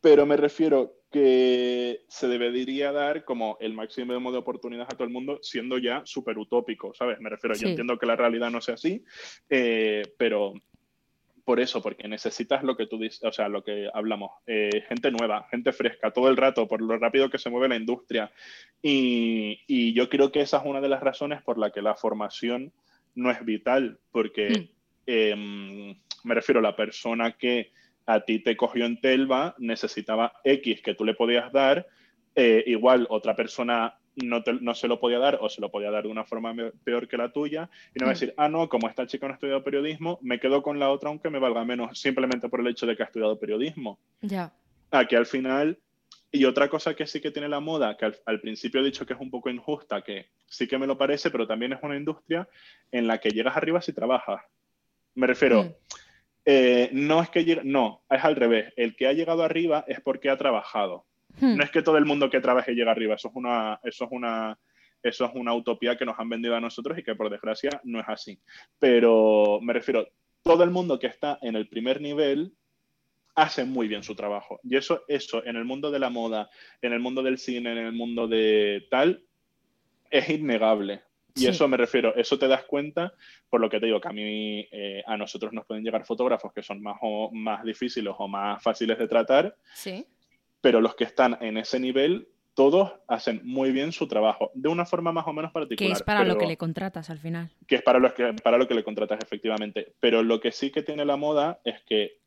[0.00, 5.12] Pero me refiero que se debería dar como el máximo de oportunidades a todo el
[5.12, 7.20] mundo, siendo ya súper utópico, ¿sabes?
[7.20, 9.04] Me refiero, yo entiendo que la realidad no sea así,
[9.48, 10.54] eh, pero
[11.44, 15.10] por eso, porque necesitas lo que tú dices, o sea, lo que hablamos, eh, gente
[15.10, 18.32] nueva, gente fresca, todo el rato, por lo rápido que se mueve la industria.
[18.80, 21.94] Y, y, yo creo que esa es una de las razones por la que la
[21.94, 22.72] formación
[23.14, 24.68] no es vital, porque hmm.
[25.06, 27.72] em, me refiero a la persona que
[28.06, 31.86] a ti te cogió en Telva, necesitaba X que tú le podías dar,
[32.34, 36.04] eh, igual otra persona no, no, se lo podía dar o se lo podía dar
[36.04, 38.18] de una forma peor que la tuya y no va a mm.
[38.18, 41.08] decir, ah, no, como esta chica no ha estudiado periodismo, me quedo con la otra
[41.08, 43.98] aunque me valga menos, simplemente por el hecho de que ha estudiado periodismo.
[44.20, 44.52] Ya.
[44.90, 45.78] Aquí al final,
[46.30, 49.14] y otra cosa que sí que tiene la moda, que al, principio he dicho que
[49.14, 52.46] es un poco injusta, que sí que me lo parece, pero también es una industria
[52.90, 54.42] en la que llegas arriba si trabajas.
[55.14, 55.64] Me refiero...
[55.64, 55.74] Mm.
[56.44, 58.72] Eh, no es que no, es al revés.
[58.76, 61.06] El que ha llegado arriba es porque ha trabajado.
[61.40, 61.56] Hmm.
[61.56, 63.14] No es que todo el mundo que trabaje llegue arriba.
[63.14, 64.58] Eso es una, eso es una,
[65.02, 68.00] eso es una utopía que nos han vendido a nosotros y que por desgracia no
[68.00, 68.38] es así.
[68.78, 70.08] Pero me refiero,
[70.42, 72.54] todo el mundo que está en el primer nivel
[73.34, 74.60] hace muy bien su trabajo.
[74.62, 76.50] Y eso, eso en el mundo de la moda,
[76.80, 79.24] en el mundo del cine, en el mundo de tal,
[80.10, 81.02] es innegable.
[81.34, 83.14] Y eso me refiero, eso te das cuenta,
[83.48, 86.52] por lo que te digo, que a mí, eh, a nosotros nos pueden llegar fotógrafos
[86.52, 90.06] que son más, o, más difíciles o más fáciles de tratar, sí.
[90.60, 94.84] pero los que están en ese nivel, todos hacen muy bien su trabajo, de una
[94.84, 95.90] forma más o menos particular.
[95.90, 97.50] Que es para lo que le contratas al final.
[97.66, 99.94] Que es para lo que, para lo que le contratas, efectivamente.
[100.00, 102.18] Pero lo que sí que tiene la moda es que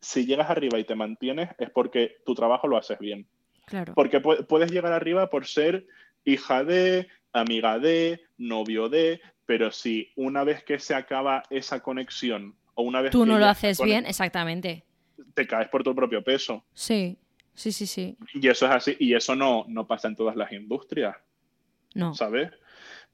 [0.00, 3.26] si llegas arriba y te mantienes, es porque tu trabajo lo haces bien.
[3.64, 3.94] Claro.
[3.94, 5.86] Porque puedes llegar arriba por ser
[6.24, 12.54] hija de, amiga de, novio de, pero si una vez que se acaba esa conexión
[12.74, 14.84] o una vez tú no lo haces bien, exactamente.
[15.34, 16.64] Te caes por tu propio peso.
[16.72, 17.18] Sí,
[17.54, 18.16] sí, sí, sí.
[18.34, 21.16] Y eso es así, y eso no, no pasa en todas las industrias.
[21.94, 22.14] No.
[22.14, 22.50] ¿Sabes?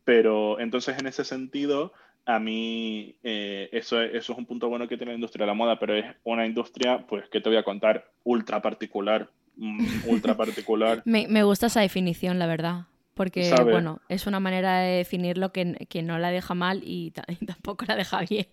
[0.05, 1.93] Pero entonces en ese sentido,
[2.25, 5.55] a mí eh, eso, eso es un punto bueno que tiene la industria de la
[5.55, 9.29] moda, pero es una industria, pues, que te voy a contar, ultra particular.
[9.57, 11.03] Mm, ultra particular.
[11.05, 12.87] me, me gusta esa definición, la verdad
[13.19, 17.11] porque bueno, es una manera de definirlo que, que no la deja mal y,
[17.47, 18.47] tampoco la deja bien.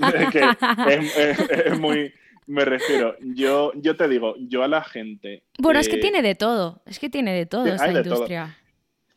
[1.66, 2.14] es, muy,
[2.46, 5.42] me refiero, yo, yo te digo, yo a la gente...
[5.58, 8.56] Bueno, es que tiene de todo, es que tiene de todo esta industria.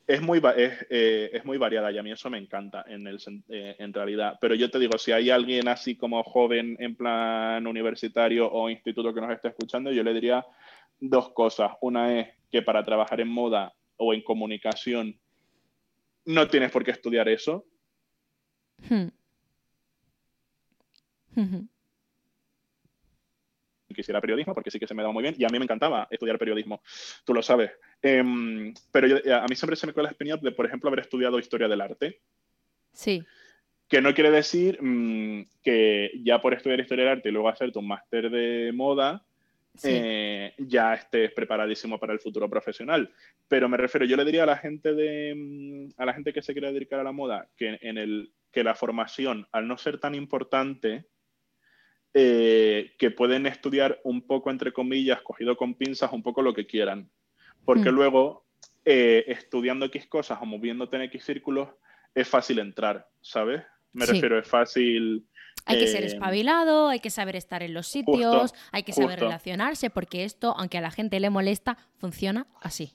[0.06, 3.20] Es muy, es, eh, es, muy variada y a mí eso me encanta en, el,
[3.48, 4.38] eh, en realidad.
[4.42, 9.14] Pero yo te digo, si hay alguien así como joven en plan universitario o instituto
[9.14, 10.46] que nos esté escuchando, yo le diría
[11.00, 11.72] dos cosas.
[11.80, 15.20] Una es que para trabajar en moda o en comunicación
[16.26, 17.66] no tienes por qué estudiar eso.
[18.90, 19.08] Hmm.
[21.36, 21.68] Ujú.
[23.96, 26.08] quisiera periodismo porque sí que se me daba muy bien y a mí me encantaba
[26.10, 26.82] estudiar periodismo,
[27.26, 27.72] tú lo sabes.
[28.02, 31.02] Em, pero yo- a mí siempre se me quedó la espinilla de, por ejemplo, haber
[31.02, 32.22] estudiado historia del arte,
[32.94, 33.22] Sí.
[33.90, 37.78] que no quiere decir mm, que ya por estudiar historia del arte y luego hacerte
[37.78, 39.26] un máster de moda,
[39.80, 39.90] Sí.
[39.94, 43.14] eh, ya estés preparadísimo para el futuro profesional.
[43.48, 46.42] Pero me refiero, yo le diría a la gente de mm, a la gente que
[46.42, 50.00] se quiere dedicar a la moda que en el que la formación, al no ser
[50.00, 51.06] tan importante,
[52.14, 56.66] eh, que pueden estudiar un poco entre comillas, cogido con pinzas, un poco lo que
[56.66, 57.10] quieran.
[57.64, 57.96] Porque Hmm.
[57.96, 58.46] luego,
[58.86, 61.70] eh, estudiando X cosas o moviéndote en X círculos,
[62.16, 63.62] es fácil entrar, ¿sabes?
[63.94, 64.14] Me Sí.
[64.14, 65.26] refiero, es fácil.
[65.66, 69.12] Hay que ser eh, espabilado, hay que saber estar en los sitios, hay que saber
[69.12, 69.26] justo.
[69.26, 72.94] relacionarse, porque esto, aunque a la gente le molesta, funciona así.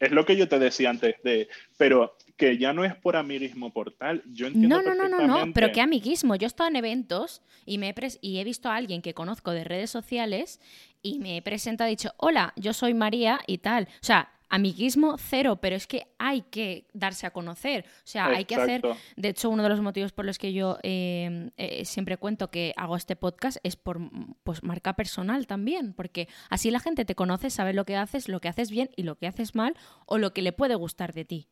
[0.00, 3.72] Es lo que yo te decía antes de, pero que ya no es por amiguismo
[3.72, 6.36] por tal, yo entiendo No, no, no, no, no, pero qué amiguismo.
[6.36, 9.12] Yo he estado en eventos y, me he pres- y he visto a alguien que
[9.12, 10.60] conozco de redes sociales
[11.02, 13.88] y me he presentado y he dicho, hola, yo soy María y tal.
[14.00, 17.84] O sea, amiguismo cero, pero es que hay que darse a conocer.
[17.86, 18.82] O sea, hay que hacer...
[19.16, 22.72] De hecho, uno de los motivos por los que yo eh, eh, siempre cuento que
[22.76, 24.00] hago este podcast es por
[24.44, 28.40] pues, marca personal también, porque así la gente te conoce, sabe lo que haces, lo
[28.40, 29.74] que haces bien y lo que haces mal
[30.06, 31.48] o lo que le puede gustar de ti.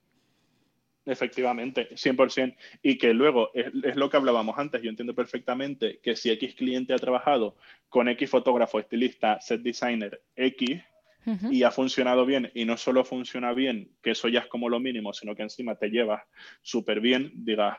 [1.06, 2.56] Efectivamente, 100%.
[2.82, 6.56] Y que luego, es, es lo que hablábamos antes, yo entiendo perfectamente que si X
[6.56, 7.56] cliente ha trabajado
[7.88, 10.82] con X fotógrafo, estilista, set designer, X,
[11.50, 14.78] Y ha funcionado bien, y no solo funciona bien, que eso ya es como lo
[14.80, 16.22] mínimo, sino que encima te llevas
[16.62, 17.76] súper bien, digas,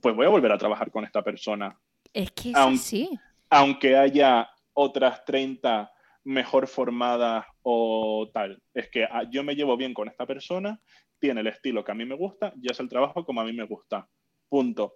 [0.00, 1.78] pues voy a volver a trabajar con esta persona.
[2.12, 3.10] Es que es Aun- así.
[3.50, 5.90] aunque haya otras 30
[6.24, 8.62] mejor formadas o tal.
[8.74, 10.80] Es que ah, yo me llevo bien con esta persona,
[11.18, 13.52] tiene el estilo que a mí me gusta y hace el trabajo como a mí
[13.52, 14.08] me gusta.
[14.48, 14.94] Punto.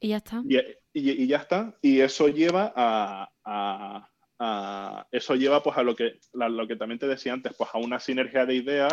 [0.00, 0.42] Y ya está.
[0.48, 0.56] Y,
[0.92, 1.76] y- y ya está.
[1.82, 4.08] Y eso lleva a, a-
[5.10, 7.78] eso lleva pues a lo que, a lo que también te decía antes, pues a
[7.78, 8.92] una sinergia de ideas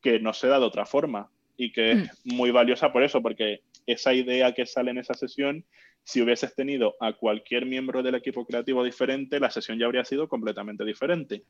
[0.00, 3.62] que no se da de otra forma y que es muy valiosa por eso, porque
[3.86, 5.64] esa idea que sale en esa sesión,
[6.04, 10.28] si hubieses tenido a cualquier miembro del equipo creativo diferente, la sesión ya habría sido
[10.28, 11.42] completamente diferente.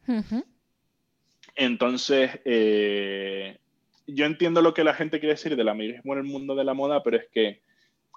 [1.54, 3.58] Entonces, eh,
[4.06, 6.74] yo entiendo lo que la gente quiere decir del amiguismo en el mundo de la
[6.74, 7.60] moda, pero es que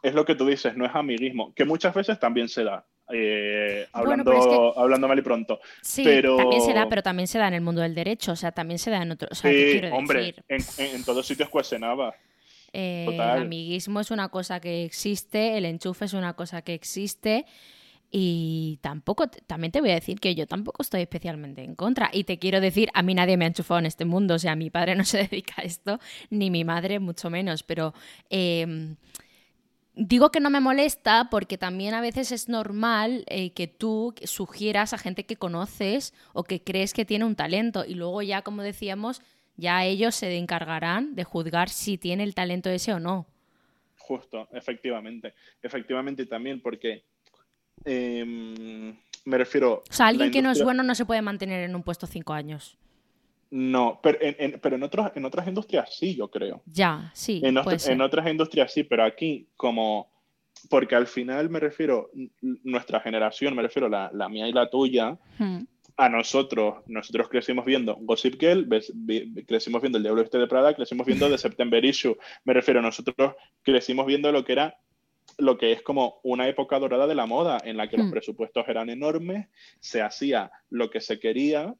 [0.02, 3.88] es lo que tú dices, no es amiguismo, que muchas veces también se da, eh,
[3.94, 5.60] Bueno, hablando, pero es hablando mal y pronto.
[5.82, 8.36] Sí, Pero- también se da, pero también se da en el mundo del derecho, o
[8.36, 9.32] sea, también se da en otros.
[9.32, 12.16] O sea, ¿qué Sí, hombre, en, en- todos sitios cuestionaba.
[12.74, 17.46] Eh, el amiguismo es una cosa que existe, el enchufe es una cosa que existe.
[18.14, 22.10] Y tampoco, también te voy a decir que yo tampoco estoy especialmente en contra.
[22.12, 24.36] Y te quiero decir, a mí nadie me ha enchufado en este mundo.
[24.36, 25.98] O sea, mi padre no se dedica a esto,
[26.30, 27.64] ni mi madre mucho menos.
[27.64, 27.94] Pero
[28.30, 28.96] eh,
[30.08, 34.94] digo que no me molesta porque también a veces es normal eh, que tú sugieras
[34.94, 37.86] a gente que conoces o que crees que tiene un talento.
[37.86, 39.22] Y luego ya, como decíamos,
[39.58, 43.28] ya ellos se encargarán de juzgar si tiene el talento ese o no.
[43.98, 45.34] Justo, efectivamente.
[45.62, 47.04] Efectivamente también, porque
[47.86, 49.84] em, me refiero.
[49.88, 52.34] O sea, alguien que no es bueno no se puede mantener en un puesto cinco
[52.34, 52.78] años.
[53.52, 56.62] No, pero en, en- pero en, otros, en otras industrias sí, yo creo.
[56.66, 57.94] Ya, sí, En, puede ser.
[57.94, 60.10] en otras industrias sí, pero aquí como...
[60.70, 62.12] Porque al final me refiero,
[62.64, 65.62] nuestra generación, me refiero la, la mía y la tuya, Hmm.
[65.98, 68.68] a nosotros, nosotros crecimos viendo Gossip Girl,
[69.48, 72.16] crecimos viendo El Diablo Viste de Prada, crecimos viendo The September Issue.
[72.46, 73.34] Me refiero, nosotros
[73.64, 74.78] crecimos viendo lo que era
[75.38, 78.12] lo que es como una época dorada de la moda, en la que los Hmm.
[78.12, 79.48] presupuestos eran enormes,
[79.80, 81.74] se hacía lo que se quería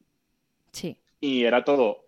[0.72, 0.96] Sí.
[1.22, 2.04] Y era todo,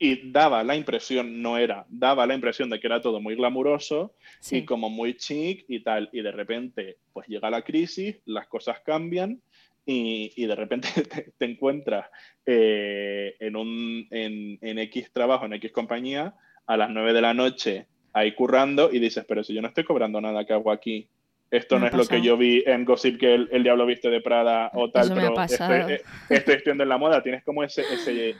[0.00, 4.16] y daba la impresión, no era, daba la impresión de que era todo muy glamuroso
[4.40, 4.58] sí.
[4.58, 8.80] y como muy chic y tal, y de repente pues llega la crisis, las cosas
[8.84, 9.40] cambian
[9.86, 12.06] y, y de repente te, te encuentras
[12.44, 16.34] eh, en, un, en, en X trabajo, en X compañía,
[16.66, 19.84] a las 9 de la noche ahí currando y dices, pero si yo no estoy
[19.84, 21.08] cobrando nada, ¿qué hago aquí?
[21.50, 24.20] Esto Me no es lo que yo vi en Gossip que el, Diablo Viste de
[24.20, 28.36] Prada o tal, pero estoy, eh, estoy estudiando en la moda, tienes como ese, ese,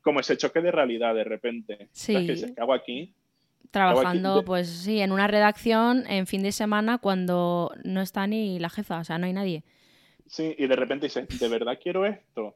[0.00, 1.88] como ese choque de realidad de repente.
[1.92, 2.12] Sí.
[2.12, 2.26] ¿Sabes?
[2.26, 3.14] Que dices, ¿qué hago aquí?
[3.70, 8.68] Trabajando, pues sí, en una redacción en fin de semana cuando no está ni la
[8.68, 9.64] jefa, o sea, no hay nadie.
[10.26, 12.54] Sí, y de repente dices, ¿de verdad quiero esto?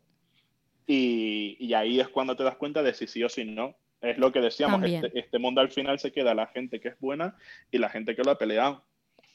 [0.87, 3.75] Y, y ahí es cuando te das cuenta de si sí o si no.
[4.00, 7.00] Es lo que decíamos, este, este mundo al final se queda la gente que es
[7.00, 7.37] buena
[7.71, 8.85] y la gente que lo ha peleado.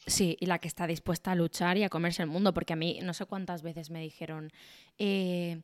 [0.07, 2.75] Sí, y la que está dispuesta a luchar y a comerse el mundo, porque a
[2.75, 4.51] mí no sé cuántas veces me dijeron,
[4.97, 5.61] eh,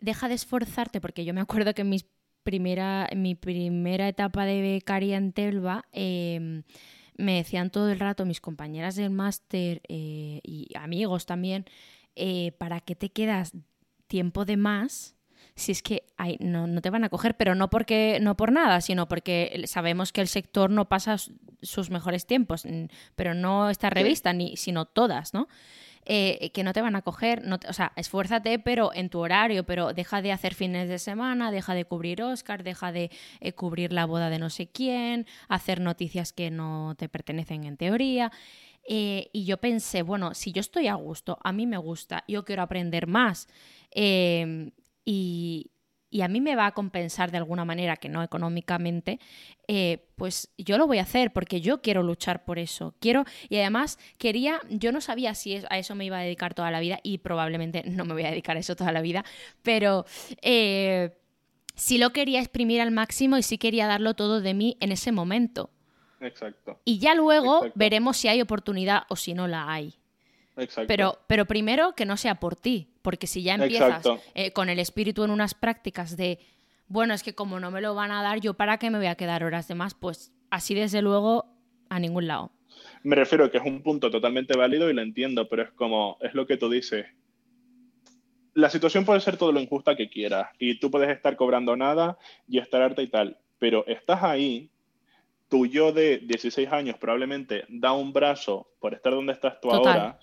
[0.00, 1.98] deja de esforzarte, porque yo me acuerdo que en
[2.44, 6.62] primera, mi primera etapa de becaria en Telva, em,
[7.16, 11.64] me decían todo el rato mis compañeras del máster eh, y amigos también,
[12.14, 13.52] eh, ¿para qué te quedas
[14.06, 15.16] tiempo de más?
[15.58, 16.04] si es que
[16.40, 20.20] no, te van a coger, pero no porque no por nada, sino porque sabemos que
[20.20, 21.16] el sector no pasa
[21.62, 22.66] sus mejores tiempos,
[23.16, 25.48] pero no esta revista, ni, sino todas, ¿no?
[26.10, 29.64] Eh, que no te van a coger, no o sea, esfuérzate, pero en tu horario,
[29.64, 33.92] pero deja de hacer fines de semana, deja de cubrir Oscar, deja de eh, cubrir
[33.92, 38.32] la boda de no sé quién, hacer noticias que no te pertenecen en teoría.
[38.88, 42.42] Eh, y yo pensé, bueno, si yo estoy a gusto, a mí me gusta, yo
[42.42, 43.46] quiero aprender más
[45.04, 45.70] y,
[46.10, 49.20] y a mí me va a compensar de alguna manera, que no económicamente,
[49.66, 52.94] eh, pues yo lo voy a hacer porque yo quiero luchar por eso.
[53.00, 56.70] Quiero, y además quería, yo no sabía si a eso me iba a dedicar toda
[56.70, 59.24] la vida y probablemente no me voy a dedicar a eso toda la vida,
[59.62, 60.06] pero
[60.42, 61.16] eh,
[61.74, 65.12] sí lo quería exprimir al máximo y sí quería darlo todo de mí en ese
[65.12, 65.70] momento.
[66.20, 66.80] Exacto.
[66.84, 69.94] Y ya luego veremos si hay oportunidad o si no la hay.
[70.88, 74.78] Pero, pero primero que no sea por ti, porque si ya empiezas eh, con el
[74.78, 76.38] espíritu en unas prácticas de,
[76.88, 79.06] bueno, es que como no me lo van a dar, yo para qué me voy
[79.06, 81.46] a quedar horas de más, pues así desde luego
[81.88, 82.52] a ningún lado.
[83.04, 86.18] Me refiero a que es un punto totalmente válido y lo entiendo, pero es como,
[86.20, 87.06] es lo que tú dices.
[88.52, 92.18] La situación puede ser todo lo injusta que quieras y tú puedes estar cobrando nada
[92.46, 94.68] y estar harta y tal, pero estás ahí,
[95.48, 100.18] tu yo de 16 años probablemente da un brazo por estar donde estás tú ahora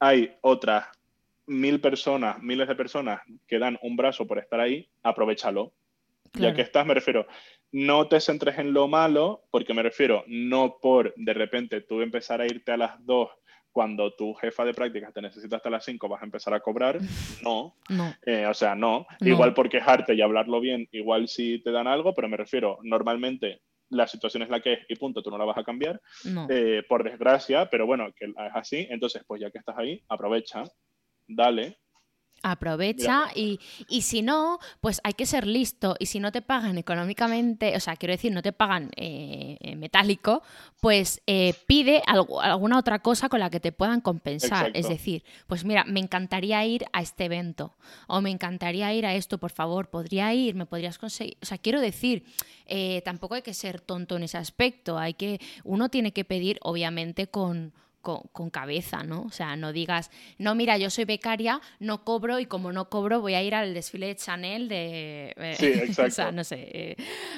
[0.00, 0.86] hay otras
[1.50, 5.72] mil personas, miles de personas que dan un brazo por estar ahí, aprovechalo.
[6.34, 7.26] Ya que estás, me refiero,
[7.72, 12.40] no te centres en lo malo, porque me refiero, no por de repente tú empezar
[12.40, 13.30] a irte a las dos
[13.72, 17.00] cuando tu jefa de prácticas te necesita hasta las cinco vas a empezar a cobrar.
[17.42, 17.74] No.
[17.88, 18.14] no.
[18.24, 19.06] Eh, o sea, no.
[19.20, 19.28] no.
[19.28, 23.62] Igual por quejarte y hablarlo bien, igual si te dan algo, pero me refiero, normalmente
[23.88, 26.00] la situación es la que es y punto, tú no la vas a cambiar,
[26.48, 30.62] eh, por desgracia, pero bueno, que es así, entonces pues ya que estás ahí, aprovecha,
[31.30, 31.80] dale,
[32.42, 35.96] Aprovecha y, y, si no, pues hay que ser listo.
[35.98, 40.42] Y si no te pagan económicamente, o sea, quiero decir, no te pagan eh, metálico,
[40.80, 44.70] pues eh, pide algo, alguna otra cosa con la que te puedan compensar.
[44.72, 47.74] Es decir, pues mira, me encantaría ir a este evento
[48.06, 51.36] o me encantaría ir a esto, por favor, podría ir, me podrías conseguir.
[51.42, 52.24] O sea, quiero decir,
[52.64, 54.98] eh, tampoco hay que ser tonto en ese aspecto.
[54.98, 59.22] Hay que, uno tiene que pedir, obviamente, con con, cabeza, ¿no?
[59.22, 63.20] O sea, no digas, no, mira, yo soy becaria, no cobro y como no cobro
[63.20, 65.34] voy a ir al desfile de Chanel de...
[65.36, 66.02] Eh, sí, exacto.
[66.08, 66.68] o sea, no sé.
[66.72, 66.96] Eh,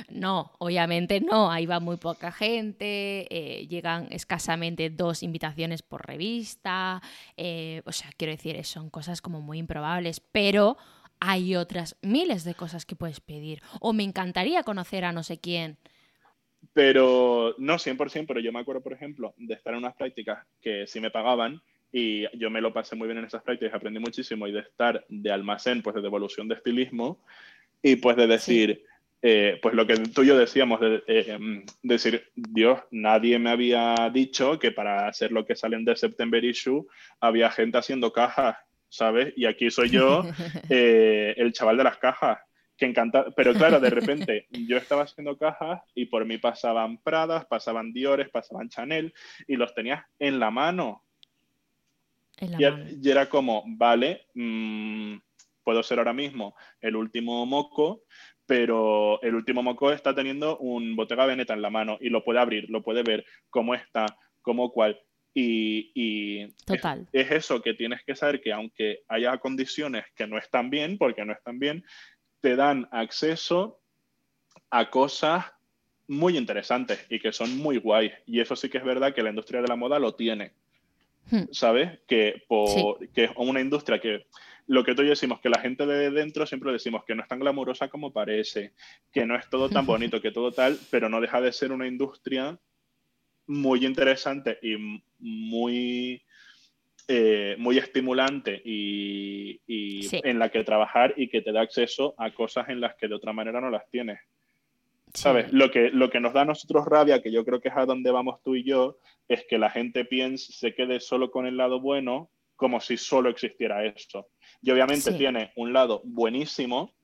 [0.08, 7.02] no, obviamente no, ahí va muy poca gente, eh, llegan escasamente dos invitaciones por revista,
[7.84, 10.76] o sea, quiero decir, son cosas como muy improbables, pero
[11.24, 13.62] hay otras miles de cosas que puedes pedir.
[13.80, 15.78] O me encantaría conocer a no sé quién.
[16.72, 20.86] Pero no 100%, pero yo me acuerdo, por ejemplo, de estar en unas prácticas que
[20.86, 21.60] sí me pagaban
[21.92, 25.04] y yo me lo pasé muy bien en esas prácticas, aprendí muchísimo y de estar
[25.08, 27.22] de almacén, pues de devolución de estilismo
[27.82, 28.84] y pues de decir,
[29.20, 33.50] eh, pues lo que tú y yo decíamos, de eh, em, decir, Dios, nadie me
[33.50, 36.86] había dicho que para hacer lo que salen de September Issue
[37.20, 38.56] había gente haciendo cajas,
[38.88, 39.34] ¿sabes?
[39.36, 40.24] Y aquí soy yo,
[40.70, 42.38] eh, el chaval de las cajas
[42.82, 47.46] que encanta, pero claro, de repente yo estaba haciendo cajas y por mí pasaban Pradas,
[47.46, 49.14] pasaban Diores, pasaban Chanel
[49.46, 51.04] y los tenías en la mano.
[52.40, 55.14] y, era como, vale, mm,
[55.62, 58.02] puedo ser ahora mismo el último moco,
[58.46, 62.40] pero el último moco está teniendo un Bottega Veneta en la mano y lo puede
[62.40, 64.06] abrir, lo puede ver cómo está,
[64.40, 64.98] cómo cual.
[65.34, 67.06] Y, Total.
[67.12, 70.98] Es, es, eso, que tienes que saber que aunque haya condiciones que no están bien,
[70.98, 71.84] porque no están bien,
[72.42, 73.80] te dan acceso
[74.68, 75.46] a cosas
[76.08, 78.12] muy interesantes y que son muy guays.
[78.26, 80.52] Y eso sí que es verdad que la industria de la moda lo tiene.
[81.30, 81.44] Hmm.
[81.52, 82.00] ¿Sabes?
[82.06, 82.42] Que,
[83.14, 84.26] que es una industria que
[84.66, 87.22] lo que tú y yo decimos, que la gente de dentro siempre decimos que no
[87.22, 88.72] es tan glamurosa como parece,
[89.12, 91.86] que no es todo tan bonito, que todo tal, pero no deja de ser una
[91.86, 92.58] industria
[93.46, 94.76] muy interesante y
[95.18, 96.22] muy
[97.08, 102.68] eh, muy estimulante y, en la que trabajar y que te da acceso a cosas
[102.68, 104.20] en las que de otra manera no las tienes.
[105.14, 105.52] ¿Sabes?
[105.52, 107.84] Lo que, lo que nos da a nosotros rabia, que yo creo que es a
[107.84, 108.98] donde vamos tú y yo,
[109.28, 113.28] es que la gente piense, se quede solo con el lado bueno, como si solo
[113.28, 114.28] existiera eso.
[114.62, 116.94] Y obviamente tiene un lado buenísimo,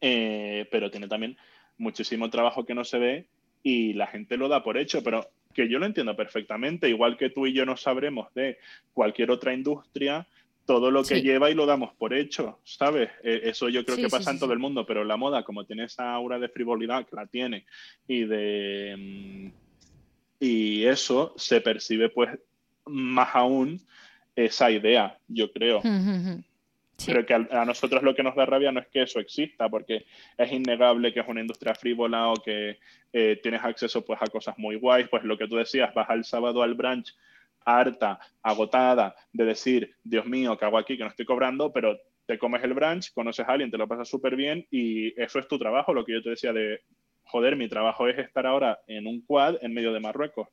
[0.00, 1.36] eh, pero tiene también
[1.76, 3.26] muchísimo trabajo que no se ve
[3.62, 7.30] y la gente lo da por hecho, pero que yo lo entiendo perfectamente, igual que
[7.30, 8.58] tú y yo no sabremos de
[8.92, 10.26] cualquier otra industria,
[10.64, 13.10] todo lo que lleva y lo damos por hecho, ¿sabes?
[13.22, 15.84] E, eso yo creo que pasa en todo el mundo, pero la moda, como tiene
[15.84, 17.66] esa aura de frivolidad, que la tiene,
[18.06, 18.94] y de...
[18.98, 19.62] Mm,
[20.40, 22.36] y eso se percibe pues
[22.84, 23.80] más aún
[24.34, 25.80] esa idea, yo creo.
[27.04, 30.04] Pero que a, nosotros lo que nos da rabia no es que eso exista, porque
[30.36, 32.78] es innegable que es una industria frívola o que
[33.12, 36.24] eh, tienes acceso pues a cosas muy guays, pues lo que tú decías, vas al
[36.24, 37.14] sábado al brunch
[37.64, 40.96] harta, agotada de decir, Dios mío, ¿qué hago aquí?
[40.96, 44.08] Que no estoy cobrando, pero te comes el brunch, conoces a alguien, te lo pasas
[44.08, 46.80] súper bien y eso es tu trabajo, lo que yo te decía de,
[47.24, 50.48] joder, mi trabajo es estar ahora en un quad en medio de Marruecos.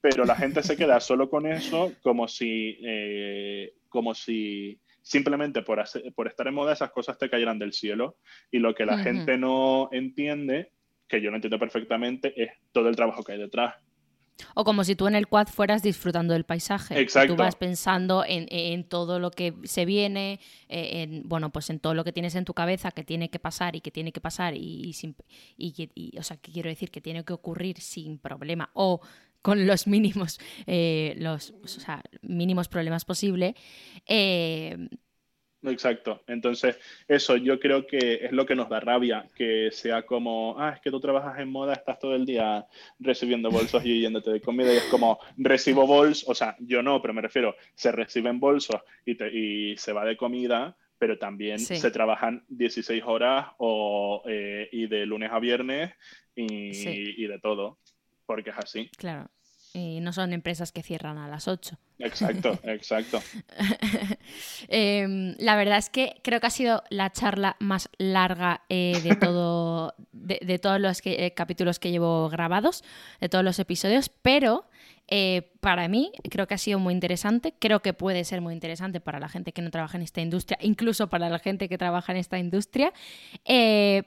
[0.00, 5.82] Pero la gente se queda solo con eso como si, eh, como si simplemente por,
[6.14, 8.16] por estar en moda esas cosas te cayeran del cielo.
[8.50, 10.72] Y lo que la gente no entiende,
[11.08, 13.74] que yo lo entiendo perfectamente, es todo el trabajo que hay detrás.
[14.54, 16.98] O como si tú en el quad fueras disfrutando del paisaje.
[16.98, 17.34] Exacto.
[17.34, 21.94] Tú vas pensando en, todo lo que se viene, eh, en, bueno, pues en todo
[21.94, 24.54] lo que tienes en tu cabeza que tiene que pasar y que tiene que pasar
[24.56, 24.94] y,
[25.56, 29.00] y, o sea, que quiero decir que tiene que ocurrir sin problema o
[29.42, 31.52] con los mínimos, eh, los
[32.22, 33.54] mínimos problemas posible.
[34.06, 34.88] Eh,
[35.64, 36.22] Exacto.
[36.26, 40.72] Entonces, eso yo creo que es lo que nos da rabia, que sea como, ah,
[40.74, 42.66] es que tú trabajas en moda, estás todo el día
[42.98, 47.00] recibiendo bolsos y yéndote de comida y es como, recibo bolsos, o sea, yo no,
[47.00, 51.90] pero me refiero, se reciben bolsos y, y se va de comida, pero también se
[51.90, 55.92] trabajan 16 horas o, eh, y de lunes a viernes
[56.34, 57.78] y, y de todo,
[58.26, 58.90] porque es así.
[58.96, 59.30] Claro
[59.74, 61.78] y no son empresas que cierran a las 8.
[61.98, 63.22] Exacto, exacto.
[64.68, 69.16] Em, la verdad es que creo que ha sido la charla más larga eh, de,
[69.16, 72.84] todo, de, todos los eh, capítulos que llevo grabados,
[73.20, 74.66] de todos los episodios, pero
[75.14, 78.98] eh, para mí creo que ha sido muy interesante, creo que puede ser muy interesante
[78.98, 82.12] para la gente que no trabaja en esta industria, incluso para la gente que trabaja
[82.12, 82.94] en esta industria,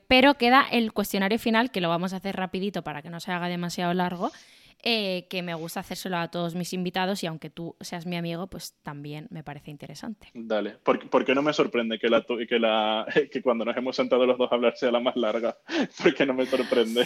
[0.08, 3.32] pero queda el cuestionario final, que lo vamos a hacer rapidito para que no se
[3.32, 4.32] haga demasiado largo.
[4.88, 8.46] Eh, que me gusta hacérselo a todos mis invitados y aunque tú seas mi amigo,
[8.46, 10.30] pues también me parece interesante.
[10.36, 14.28] Dale, ¿por, qué no me sorprende que, la, que, la, que cuando nos hemos sentado
[14.28, 15.58] los dos a hablar sea la más larga?
[16.04, 17.04] ¿Por qué no me sorprende?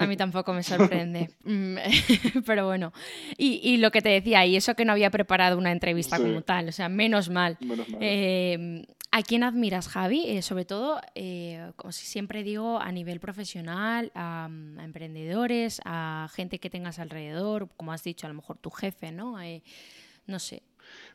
[0.00, 1.76] A mí tampoco me sorprende, mm,
[2.46, 2.94] pero bueno.
[3.36, 6.68] Y, lo que te decía, y eso que no había preparado una entrevista como tal,
[6.68, 7.58] o sea, menos mal.
[7.60, 7.98] Menos mal.
[8.00, 10.24] Eh, ¿A quién admiras, Javi?
[10.26, 14.48] Eh, sobre todo, eh, como siempre digo, a nivel profesional, a,
[14.82, 19.40] emprendedores, a gente que alrededor, como has dicho, a lo mejor tu jefe, ¿no?
[19.40, 19.62] Eh,
[20.26, 20.62] no sé.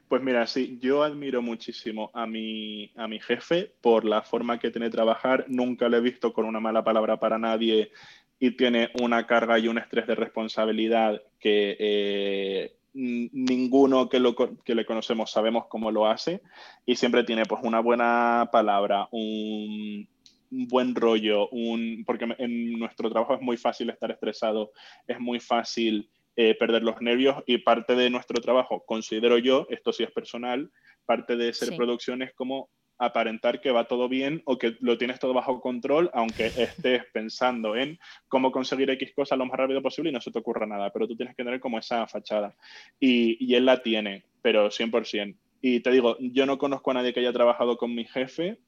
[0.07, 4.71] Pues mira, sí, yo admiro muchísimo a mi, a mi jefe por la forma que
[4.71, 5.45] tiene de trabajar.
[5.47, 7.91] Nunca lo he visto con una mala palabra para nadie
[8.39, 14.85] y tiene una carga y un estrés de responsabilidad que ninguno que, lo, que le
[14.85, 16.41] conocemos sabemos cómo lo hace
[16.85, 20.07] y siempre tiene pues una buena palabra, un,
[20.49, 24.71] buen rollo, un, porque en nuestro trabajo es muy fácil estar estresado,
[25.07, 29.91] es muy fácil eh, perder los nervios y parte de nuestro trabajo, considero yo, esto
[29.91, 30.71] sí es personal,
[31.05, 32.69] parte de ser producción es como
[32.99, 37.75] aparentar que va todo bien o que lo tienes todo bajo control, aunque estés pensando
[37.75, 40.91] en cómo conseguir X cosa lo más rápido posible y no se te ocurra nada,
[40.91, 42.55] pero tú tienes que tener como esa fachada.
[42.99, 45.35] Y, y él la tiene, pero 100%.
[45.61, 48.59] Y te digo, yo no conozco a nadie que haya trabajado con mi jefe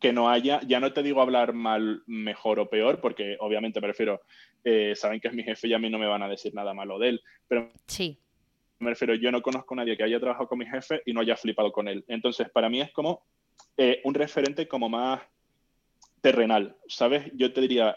[0.00, 3.88] que no haya, ya no te digo hablar mal, mejor o peor, porque obviamente me
[3.88, 4.20] refiero,
[4.64, 6.74] eh, saben que es mi jefe y a mí no me van a decir nada
[6.74, 8.18] malo de él, pero sí.
[8.78, 11.20] me refiero, yo no conozco a nadie que haya trabajado con mi jefe y no
[11.20, 12.04] haya flipado con él.
[12.08, 13.22] Entonces, para mí es como
[13.76, 15.22] eh, un referente como más
[16.20, 17.30] terrenal, ¿sabes?
[17.34, 17.96] Yo te diría,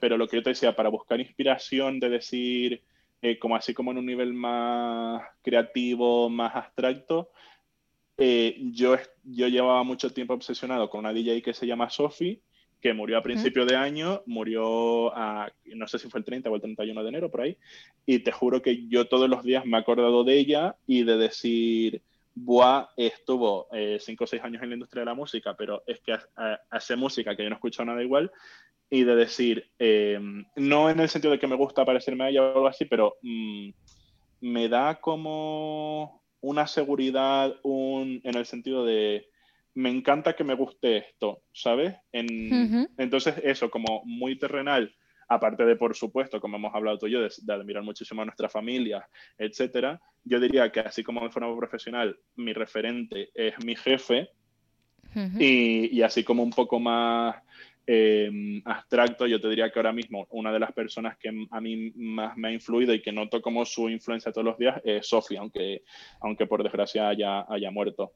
[0.00, 2.82] pero lo que yo te decía, para buscar inspiración de decir,
[3.22, 7.30] eh, como así como en un nivel más creativo, más abstracto,
[8.18, 12.40] eh, yo, yo llevaba mucho tiempo obsesionado con una DJ que se llama Sophie,
[12.80, 16.54] que murió a principio de año, murió a, no sé si fue el 30 o
[16.56, 17.56] el 31 de enero, por ahí,
[18.06, 21.16] y te juro que yo todos los días me he acordado de ella y de
[21.16, 22.02] decir,
[22.34, 26.00] Bois estuvo eh, cinco o seis años en la industria de la música, pero es
[26.00, 26.16] que
[26.70, 28.30] hace música que yo no escucho nada igual,
[28.90, 30.18] y de decir, eh,
[30.56, 33.16] no en el sentido de que me gusta parecerme a ella o algo así, pero
[33.22, 33.70] mm,
[34.40, 39.28] me da como una seguridad, un, en el sentido de,
[39.74, 41.94] me encanta que me guste esto, ¿sabes?
[42.12, 44.94] Entonces eso, como muy terrenal,
[45.28, 48.48] aparte de, por supuesto, como hemos hablado tú y yo, de, admirar muchísimo a nuestra
[48.48, 54.30] familia, etcétera, yo diría que así como de forma profesional, mi referente es mi jefe,
[55.38, 57.36] y, así como un poco más
[57.90, 61.90] em, abstracto, yo te diría que ahora mismo una de las personas que a mí
[61.96, 65.40] más me ha influido y que noto como su influencia todos los días es Sofía,
[65.40, 65.84] aunque,
[66.20, 68.12] aunque por desgracia haya, haya muerto.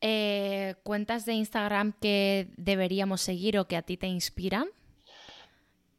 [0.00, 4.68] Eh, ¿Cuentas de Instagram que deberíamos seguir o que a ti te inspiran?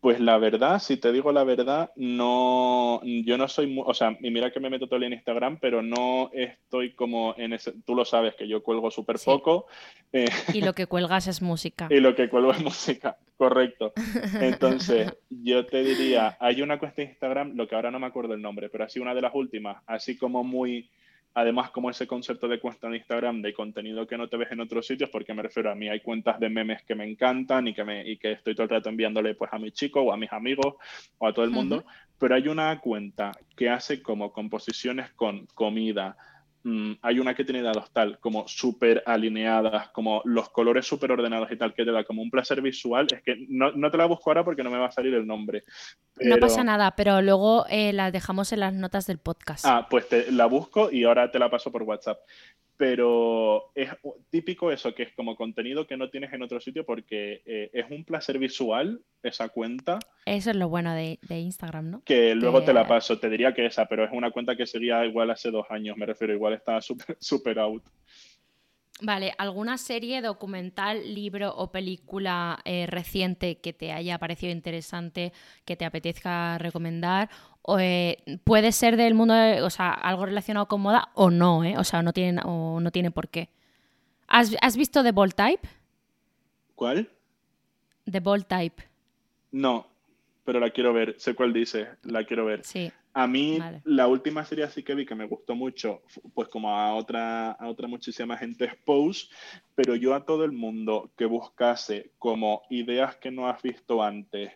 [0.03, 4.31] Pues la verdad, si te digo la verdad, no, yo no soy, o sea, y
[4.31, 7.95] mira que me meto todo el en Instagram, pero no estoy como en ese, tú
[7.95, 9.65] lo sabes, que yo cuelgo súper poco.
[10.11, 11.87] Eh, y lo que cuelgas es música.
[11.89, 13.93] Y lo que cuelgo es música, correcto.
[14.41, 18.33] Entonces, yo te diría, hay una cuesta de Instagram, lo que ahora no me acuerdo
[18.33, 20.89] el nombre, pero así una de las últimas, así como muy
[21.35, 24.59] Además, como ese concepto de cuenta en Instagram de contenido que no te ves en
[24.59, 27.73] otros sitios, porque me refiero a mí, hay cuentas de memes que me encantan y
[27.73, 30.17] que, me, y que estoy todo el rato enviándole pues, a mis chicos o a
[30.17, 30.75] mis amigos
[31.17, 31.85] o a todo el mundo,
[32.19, 36.15] pero hay una cuenta que hace como composiciones con comida,
[36.63, 41.51] Mm, hay una que tiene dados tal, como súper alineadas, como los colores súper ordenados
[41.51, 43.07] y tal, que te da como un placer visual.
[43.11, 45.63] Es que no, te la busco ahora porque no me va a salir el nombre.
[46.21, 49.65] No pasa nada, pero luego eh, la dejamos en las notas del podcast.
[49.67, 52.19] Ah, pues te, la busco y ahora te la paso por WhatsApp
[52.77, 53.89] pero es
[54.29, 57.85] típico eso, que es como contenido que no tienes en otro sitio porque eh, es
[57.89, 59.99] un placer visual esa cuenta.
[60.25, 62.01] Eso es lo bueno de, Instagram, ¿no?
[62.03, 65.05] Que luego te la paso, te diría que esa, pero es una cuenta que seguía
[65.05, 67.83] igual hace dos años, me refiero, igual está súper super out.
[69.05, 75.33] Vale, ¿alguna serie, documental, libro o película eh, reciente que te haya parecido interesante,
[75.65, 77.29] que te apetezca recomendar?
[77.63, 81.77] O, eh, puede ser del mundo, o sea, algo relacionado con moda o no, ¿eh?
[81.77, 83.49] O sea, no tiene, o no tiene por qué.
[84.27, 85.67] ¿Has, ¿Has visto The Bold Type?
[86.73, 87.09] ¿Cuál?
[88.09, 88.83] The Bold Type.
[89.51, 89.85] No,
[90.45, 91.15] pero la quiero ver.
[91.17, 92.63] Sé cuál dice, la quiero ver.
[92.63, 92.89] Sí.
[93.15, 96.01] A mí, la última serie así que vi que me gustó mucho,
[96.33, 99.27] pues como a otra, a otra muchísima gente es Pose,
[99.75, 104.51] pero yo a todo el mundo que buscase como ideas que no has visto antes,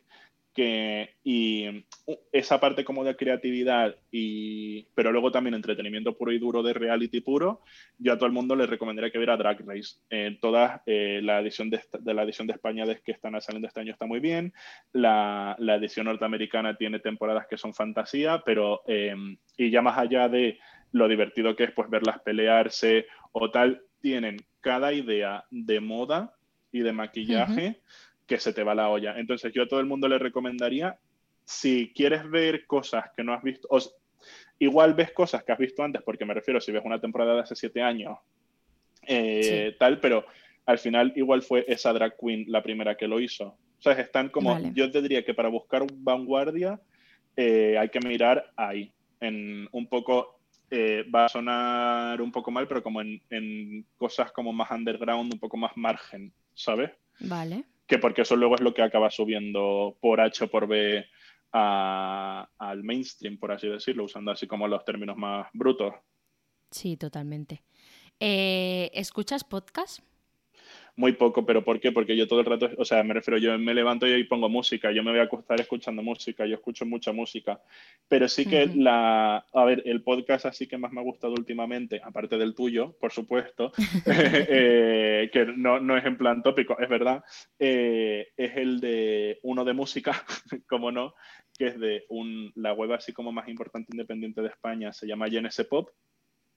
[0.64, 1.86] y
[2.32, 7.22] esa parte como de creatividad, y, pero luego también entretenimiento puro y duro de reality
[7.22, 7.62] puro,
[7.98, 9.98] yo a todo el mundo le recomendaría que viera Drag Race.
[10.10, 13.82] Eh, toda eh, la edición de, la edición de España de que están saliendo este
[13.82, 14.54] año está muy bien,
[14.94, 20.30] la, la edición norteamericana tiene temporadas que son fantasía, pero em, y ya más allá
[20.30, 20.60] de
[20.92, 26.34] lo divertido que es pues verlas pelearse o tal, tienen cada idea de moda
[26.72, 27.82] y de maquillaje
[28.28, 29.18] que se te va la olla.
[29.18, 31.00] Entonces yo a todo el mundo le recomendaría,
[31.46, 33.80] si quieres ver cosas que no has visto, o,
[34.60, 37.42] igual ves cosas que has visto antes, porque me refiero, si ves una temporada de
[37.42, 38.18] hace siete años,
[39.08, 40.26] eh, tal, pero
[40.66, 43.46] al final igual fue esa drag queen la primera que lo hizo.
[43.80, 46.82] O sea, están como, yo te diría que para buscar vanguardia
[47.38, 52.68] eh, hay que mirar ahí, en un poco, eh, va a sonar un poco mal,
[52.68, 56.92] pero como en, en cosas como más underground, un poco más margen, ¿sabes?
[57.22, 61.06] Vale que porque eso luego es lo que acaba subiendo por H o por B
[61.52, 65.94] al mainstream, por así decirlo, usando así como los términos más brutos.
[66.70, 67.64] Sí, totalmente.
[68.20, 70.02] Eh, ¿Escuchas podcast?
[70.98, 71.92] Muy poco, pero ¿por qué?
[71.92, 74.92] Porque yo todo el rato, o sea, me refiero, yo me levanto y pongo música,
[74.92, 77.62] yo me voy a acostar escuchando música, yo escucho mucha música,
[78.08, 82.02] pero sí que la, a ver, el podcast así que más me ha gustado últimamente,
[82.04, 83.72] aparte del tuyo, por supuesto,
[84.08, 87.24] eh, que no, no, es en plan tópico, es verdad,
[87.60, 90.26] eh, es el de uno de música,
[90.68, 91.14] como no,
[91.60, 95.28] que es de un, la web así como más importante independiente de España, se llama
[95.28, 95.90] GNS Pop,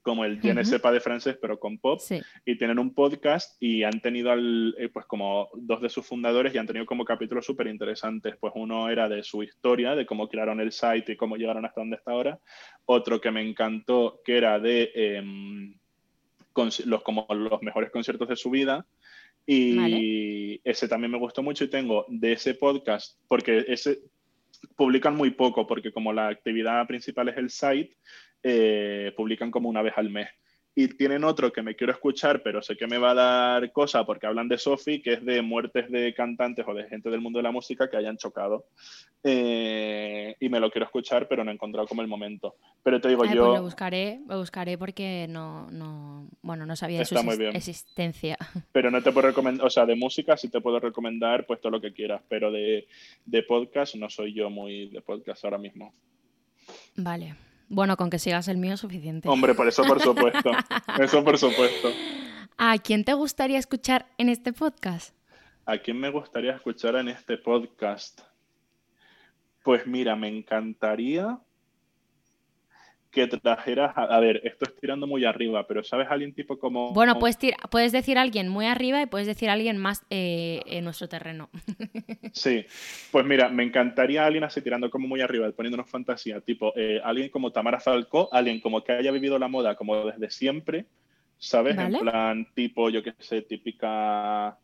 [0.03, 2.01] como el Je sepa de francés, pero con pop,
[2.45, 6.55] y tienen un podcast y han tenido al, eh, pues como dos de sus fundadores
[6.55, 8.37] y han tenido como capítulos súper interesantes.
[8.41, 11.81] Pues uno era de su historia, de cómo crearon el site y cómo llegaron hasta
[11.81, 12.39] donde está ahora.
[12.87, 15.75] Otro que me encantó, que era de em,
[16.85, 18.87] los, como los mejores conciertos de su vida.
[19.47, 23.99] Y ese también me gustó mucho y tengo de ese podcast, porque ese
[24.77, 27.97] publican muy poco, porque como la actividad principal es el site,
[28.43, 30.29] eh, publican como una vez al mes.
[30.73, 34.07] Y tienen otro que me quiero escuchar, pero sé que me va a dar cosa
[34.07, 37.41] porque hablan de Sophie, que es de muertes de cantantes o de gente del mundo
[37.41, 38.67] de la música que hayan chocado.
[39.25, 42.55] Eh, y me lo quiero escuchar, pero no he encontrado como el momento.
[42.85, 43.47] Pero te digo yo.
[43.47, 47.17] Pues lo buscaré, lo buscaré porque no, no, bueno, no sabía de su
[47.53, 48.39] existencia.
[48.73, 51.73] Pero no te puedo recomendar, o sea, de música sí te puedo recomendar pues todo
[51.73, 52.87] lo que quieras, pero de,
[53.27, 55.93] de podcast no soy yo muy de podcast ahora mismo.
[56.97, 57.35] Vale.
[57.71, 59.29] Bueno, con que sigas el mío es suficiente.
[59.29, 60.51] Hombre, por eso por supuesto.
[61.01, 61.89] eso por supuesto.
[62.59, 65.15] ¿A quién te gustaría escuchar en este podcast?
[65.67, 68.23] ¿A quién me gustaría escuchar en este podcast?
[69.63, 71.39] Pues mira, me encantaría
[73.11, 76.93] que trajeras, a, ver, esto es tirando muy arriba, pero ¿sabes alguien tipo como...
[76.93, 77.39] Bueno, puedes,
[77.71, 81.51] puedes decir alguien muy arriba y puedes decir alguien más eh, en nuestro terreno.
[82.33, 82.65] Sí,
[83.11, 87.29] pues mira, me encantaría alguien así tirando como muy arriba, poniéndonos fantasía, tipo eh, alguien
[87.29, 90.87] como Tamara Falcó, alguien como que haya vivido la moda como desde siempre,
[91.39, 91.75] ¿sabes?
[91.75, 91.99] Vale.
[91.99, 94.57] En plan, tipo, yo qué sé, típica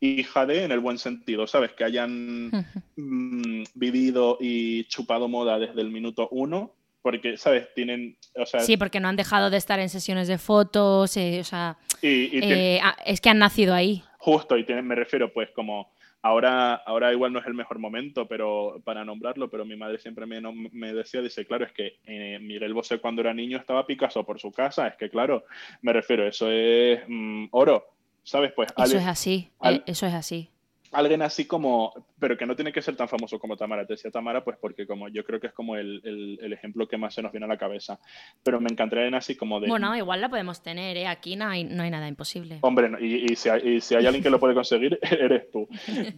[0.00, 1.72] hija de, en el buen sentido, ¿sabes?
[1.72, 2.50] Que hayan
[2.96, 7.72] mm, vivido y chupado moda desde el minuto uno, porque, ¿sabes?
[7.74, 11.38] Tienen, o sea, Sí, porque no han dejado de estar en sesiones de fotos, eh,
[11.40, 14.02] o sea, y, y tienen- eh, ah, es que han nacido ahí.
[14.18, 15.92] Justo, y tienen, me refiero, pues como
[16.22, 20.26] ahora, ahora igual no es el mejor momento pero para nombrarlo, pero mi madre siempre
[20.26, 20.40] me,
[20.72, 24.40] me decía, dice, claro, es que eh, Miguel Bosé cuando era niño estaba Picasso por
[24.40, 25.44] su casa, es que claro,
[25.82, 27.86] me refiero, eso es mm, oro,
[28.24, 28.52] ¿sabes?
[28.54, 30.50] Pues Eso es así, eh, eso es así.
[30.92, 34.10] Alguien así como, pero que no tiene que ser tan famoso como Tamara, te decía
[34.10, 37.14] Tamara, pues porque como yo creo que es como el, el- el ejemplo que más
[37.14, 37.98] se nos viene a la cabeza,
[38.42, 39.68] pero me encantaría alguien así como de...
[39.68, 41.06] Bueno, igual la podemos tener, ¿eh?
[41.06, 42.58] Aquí no hay, no hay nada imposible.
[42.62, 45.50] Hombre, no, y, y si hay, y si hay alguien que lo puede conseguir, eres
[45.50, 45.68] tú.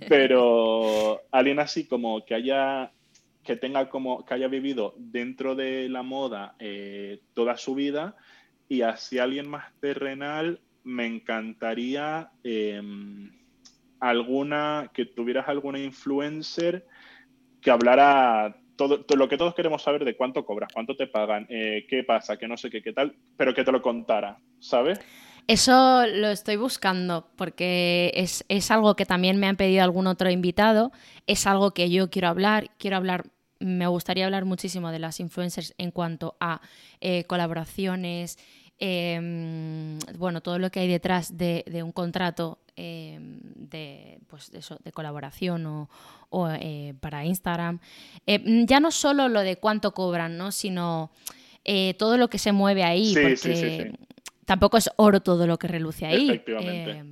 [0.08, 2.90] Pero alguien así como que haya
[3.42, 8.14] que tenga como que haya vivido dentro de la moda eh, toda su vida
[8.68, 12.82] y así alguien más terrenal me encantaría eh,
[14.00, 16.86] alguna que tuvieras alguna influencer
[17.60, 21.86] que hablara todo, lo que todos queremos saber de cuánto cobras, cuánto te pagan, eh,
[21.88, 24.98] qué pasa, qué no sé qué, qué tal, pero que te lo contara, ¿sabes?
[25.46, 30.30] Eso lo estoy buscando porque es, es algo que también me han pedido algún otro
[30.30, 30.92] invitado,
[31.26, 33.26] es algo que yo quiero hablar, quiero hablar,
[33.58, 36.62] me gustaría hablar muchísimo de las influencers en cuanto a
[37.00, 38.38] eh, colaboraciones,
[38.78, 44.78] eh, bueno, todo lo que hay detrás de, de un contrato eh, de, pues eso,
[44.82, 45.90] de colaboración o,
[46.30, 47.78] o, eh, para Instagram.
[48.26, 50.50] Eh, ya no solo lo de cuánto cobran, ¿no?
[50.50, 51.10] sino
[51.64, 54.06] eh, todo lo que se mueve ahí, Sí, porque sí, sí,
[54.46, 56.30] tampoco es oro todo lo que reluce ahí.
[56.30, 56.90] Efectivamente.
[56.90, 57.04] Eh,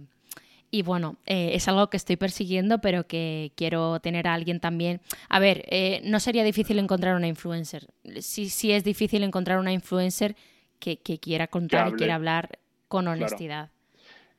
[0.71, 5.01] y bueno, eh, es algo que estoy persiguiendo, pero que quiero tener a alguien también.
[5.29, 7.89] A ver, eh, no sería difícil encontrar una influencer.
[8.21, 10.35] Sí, sí es difícil encontrar una influencer
[10.79, 12.59] que, que quiera contar y quiera hablar
[12.89, 13.71] con honestidad.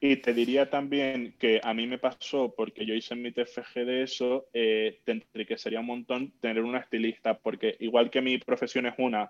[0.01, 4.03] Y te diría también que a mí me pasó, porque yo hice mi TFG de
[4.03, 8.93] eso, eh, te enriquecería un montón tener una estilista, porque igual que mi profesión es
[8.97, 9.29] una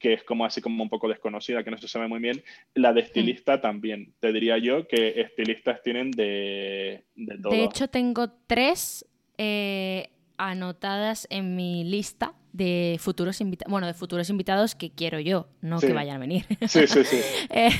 [0.00, 2.42] que es como así como un poco desconocida, que no se sabe muy bien,
[2.74, 4.12] la de estilista también.
[4.18, 7.52] Te diría yo que estilistas tienen de, de todo.
[7.52, 9.06] De hecho, tengo tres
[9.36, 15.48] eh, anotadas en mi lista de futuros invitados, bueno, de futuros invitados que quiero yo,
[15.62, 15.86] no Sí.
[15.86, 16.44] que vayan a venir.
[16.68, 17.20] sí, sí, sí.
[17.50, 17.70] Eh,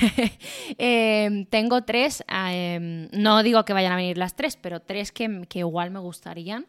[0.78, 5.42] eh, tengo tres, eh, no digo que vayan a venir las tres, pero tres que,
[5.48, 6.66] que igual me gustarían.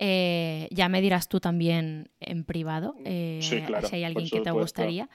[0.00, 4.40] Eh, ya me dirás tú también en privado eh, Sí, claro, si hay alguien que
[4.40, 5.08] te gustaría.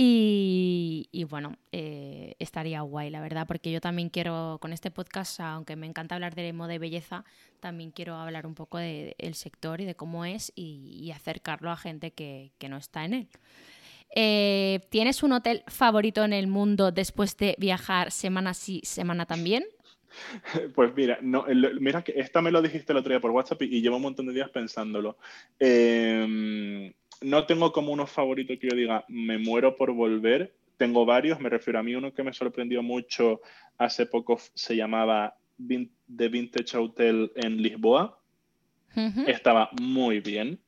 [0.00, 5.74] Y, bueno, eh, estaría guay, la verdad, porque yo también quiero, con este podcast, aunque
[5.74, 7.24] me encanta hablar de moda y belleza,
[7.58, 12.12] también quiero hablar un poco del sector y de cómo es y, acercarlo a gente
[12.12, 13.28] que, no está en él.
[14.14, 19.64] Eh, ¿Tienes un hotel favorito en el mundo después de viajar semana sí, semana también?
[20.74, 23.62] Pues mira, no, el- mira que esta me lo dijiste el otro día por WhatsApp
[23.62, 25.18] y, llevo un montón de días pensándolo.
[25.58, 30.54] Eh, no tengo como uno favorito que yo diga, me muero por volver.
[30.76, 33.40] Tengo varios, me refiero a mí uno que me sorprendió mucho
[33.78, 38.20] hace poco se llamaba The Vintage Hotel en Lisboa.
[39.26, 40.60] Estaba muy bien,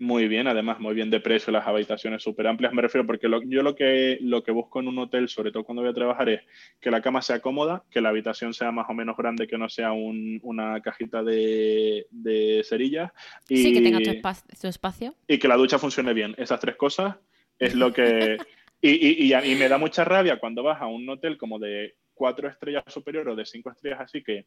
[0.00, 3.42] muy bien, además muy bien de precio, las habitaciones súper amplias, me refiero porque lo-
[3.42, 6.28] yo lo que, lo que busco en un hotel, sobre todo cuando voy a trabajar,
[6.28, 6.40] es
[6.80, 9.68] que la cama sea cómoda, que la habitación sea más o menos grande, que no
[9.68, 13.10] sea un- una cajita de, de cerillas
[13.48, 15.14] y, Sí, que tenga tu, espa- tu espacio.
[15.26, 16.34] y que la ducha funcione bien.
[16.38, 17.16] Esas tres cosas
[17.58, 18.36] es lo que...
[18.80, 21.58] Y, y- y a- y me da mucha rabia cuando vas a un hotel como
[21.58, 24.46] de cuatro estrellas superior o de cinco estrellas, así que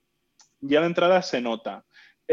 [0.62, 1.84] ya de entrada se nota.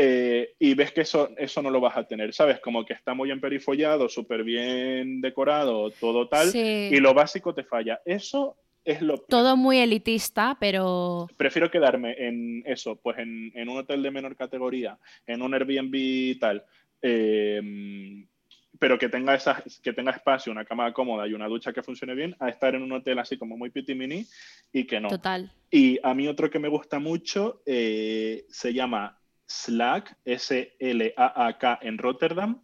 [0.01, 2.61] Eh, y ves que eso, eso no lo vas a tener, ¿sabes?
[2.61, 6.90] Como que está muy emperifollado, súper bien decorado, todo tal, Sí.
[6.92, 8.01] y lo básico te falla.
[8.05, 9.18] Eso es lo...
[9.18, 14.36] Todo muy elitista, pero Prefiero quedarme en eso, pues en, en un hotel de menor
[14.36, 14.96] categoría,
[15.26, 16.64] en un Airbnb y tal,
[17.03, 18.24] eh,
[18.78, 22.14] pero que tenga, esas, que tenga espacio, una cama cómoda y una ducha que funcione
[22.14, 24.24] bien, a estar en un hotel así como muy piti mini
[24.72, 25.09] y que no.
[25.09, 25.51] total.
[25.72, 29.17] Y a mí otro que me gusta mucho eh, se llama
[29.49, 32.62] Slack, S-L-A-A-K en Rotterdam.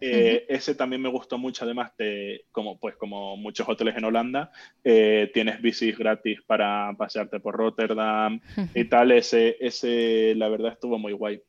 [0.00, 4.52] Eh, Ese también me gustó mucho, además de, como, pues, como muchos hoteles en Holanda,
[4.84, 8.40] eh, tienes bicis gratis para pasearte por Rotterdam
[8.74, 9.10] y tal.
[9.12, 11.42] Ese, ese, la verdad, estuvo muy guay.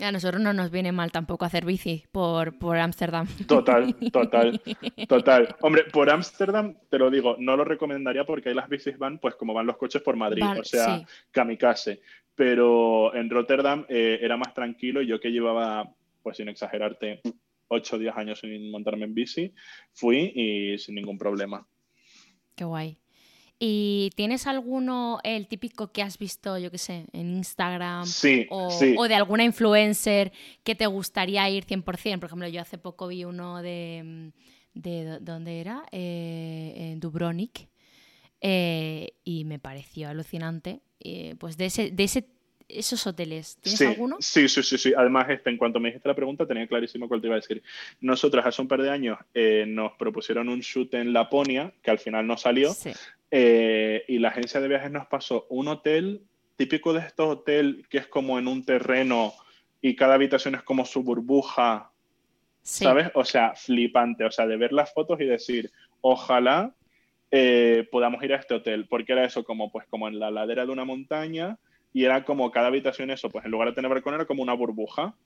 [0.00, 3.28] A nosotros no nos viene mal tampoco hacer bici por por Ámsterdam.
[3.46, 4.60] Total, total,
[5.08, 5.56] total.
[5.60, 9.36] Hombre, por Ámsterdam, te lo digo, no lo recomendaría porque ahí las bicis van pues
[9.36, 11.06] como van los coches por Madrid, o sea, sí.
[11.30, 12.00] kamikaze.
[12.34, 15.88] Pero en Rotterdam eh, era más tranquilo y yo que llevaba,
[16.22, 17.20] pues sin exagerarte,
[17.68, 19.54] 8 o 10 años sin montarme en bici,
[19.92, 21.64] fui y sin ningún problema.
[22.56, 22.98] Qué guay.
[23.58, 28.70] ¿Y tienes alguno, el típico que has visto, yo qué sé, en Instagram Sí, o,
[28.70, 28.94] sí.
[28.98, 30.32] o de alguna influencer
[30.64, 32.18] que te gustaría ir 100%?
[32.18, 34.02] Por ejemplo, yo hace poco vi uno de...
[34.04, 35.84] mm, de ¿Dónde era?
[35.92, 37.68] Eh, en Dubrovnik.
[38.40, 40.80] eh, y me pareció alucinante.
[41.00, 42.26] eh, pues de ese, de ese,
[42.68, 44.16] esos hoteles, ¿tienes sí, alguno?
[44.20, 44.92] Sí, sí, sí, sí.
[44.96, 47.62] Además, este, en cuanto me dijiste la pregunta, tenía clarísimo cuál te iba a decir.
[48.00, 51.98] Nosotros hace un par de años eh, nos propusieron un shoot en Laponia, que al
[51.98, 52.90] final no salió, Sí.
[53.36, 56.22] Eh, y la agencia de viajes nos pasó un hotel
[56.54, 59.32] típico de estos hoteles que es como en un terreno
[59.80, 61.90] y cada habitación es como su burbuja,
[62.62, 62.84] Sí.
[62.84, 63.10] ¿sabes?
[63.14, 65.70] O sea, flipante, o sea, de ver las fotos y decir,
[66.00, 66.72] ojalá
[67.32, 70.64] eh, podamos ir a este hotel, porque era eso como, pues, como en la ladera
[70.64, 71.58] de una montaña
[71.92, 74.54] y era como cada habitación eso, pues en lugar de tener balcón era como una
[74.54, 75.16] burbuja.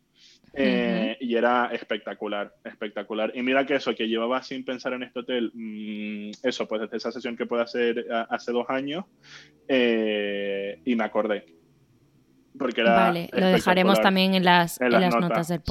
[0.55, 3.31] Eh, Y era espectacular, espectacular.
[3.35, 6.97] Y mira que eso, que llevaba sin pensar en este hotel, mm, eso, pues desde
[6.97, 9.05] esa sesión que puede hacer a- hace dos años,
[9.69, 11.45] eh, y me acordé.
[12.59, 15.65] Porque era Vale, lo dejaremos también en las, En en las notas, notas del sí.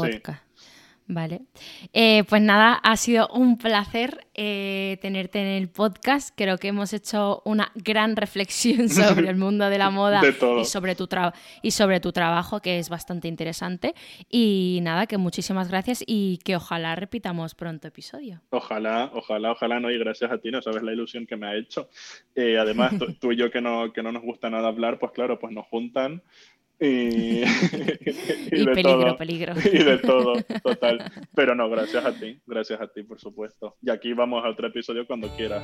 [1.09, 1.41] Vale.
[1.93, 6.33] Eh, pues nada, ha sido un placer eh, tenerte en el podcast.
[6.35, 10.65] Creo que hemos hecho una gran reflexión sobre el mundo de la moda De y
[10.65, 11.07] sobre tu
[11.61, 13.95] y sobre tu trabajo, que es bastante interesante.
[14.29, 18.41] Y nada, que muchísimas gracias y que ojalá repitamos pronto episodio.
[18.49, 21.55] Ojalá, ojalá, ojalá no, y gracias a ti, no sabes la ilusión que me ha
[21.55, 21.89] hecho.
[22.35, 25.39] Eh, además, tú y yo que no, que no nos gusta nada hablar, pues claro,
[25.39, 26.21] pues nos juntan
[26.79, 29.17] y, Y de peligro, todo.
[29.17, 29.53] peligro.
[29.65, 30.99] Y de todo, total.
[31.35, 33.75] Pero no, gracias a ti, gracias a ti, por supuesto.
[33.81, 35.63] Y aquí vamos a otro episodio cuando quieras.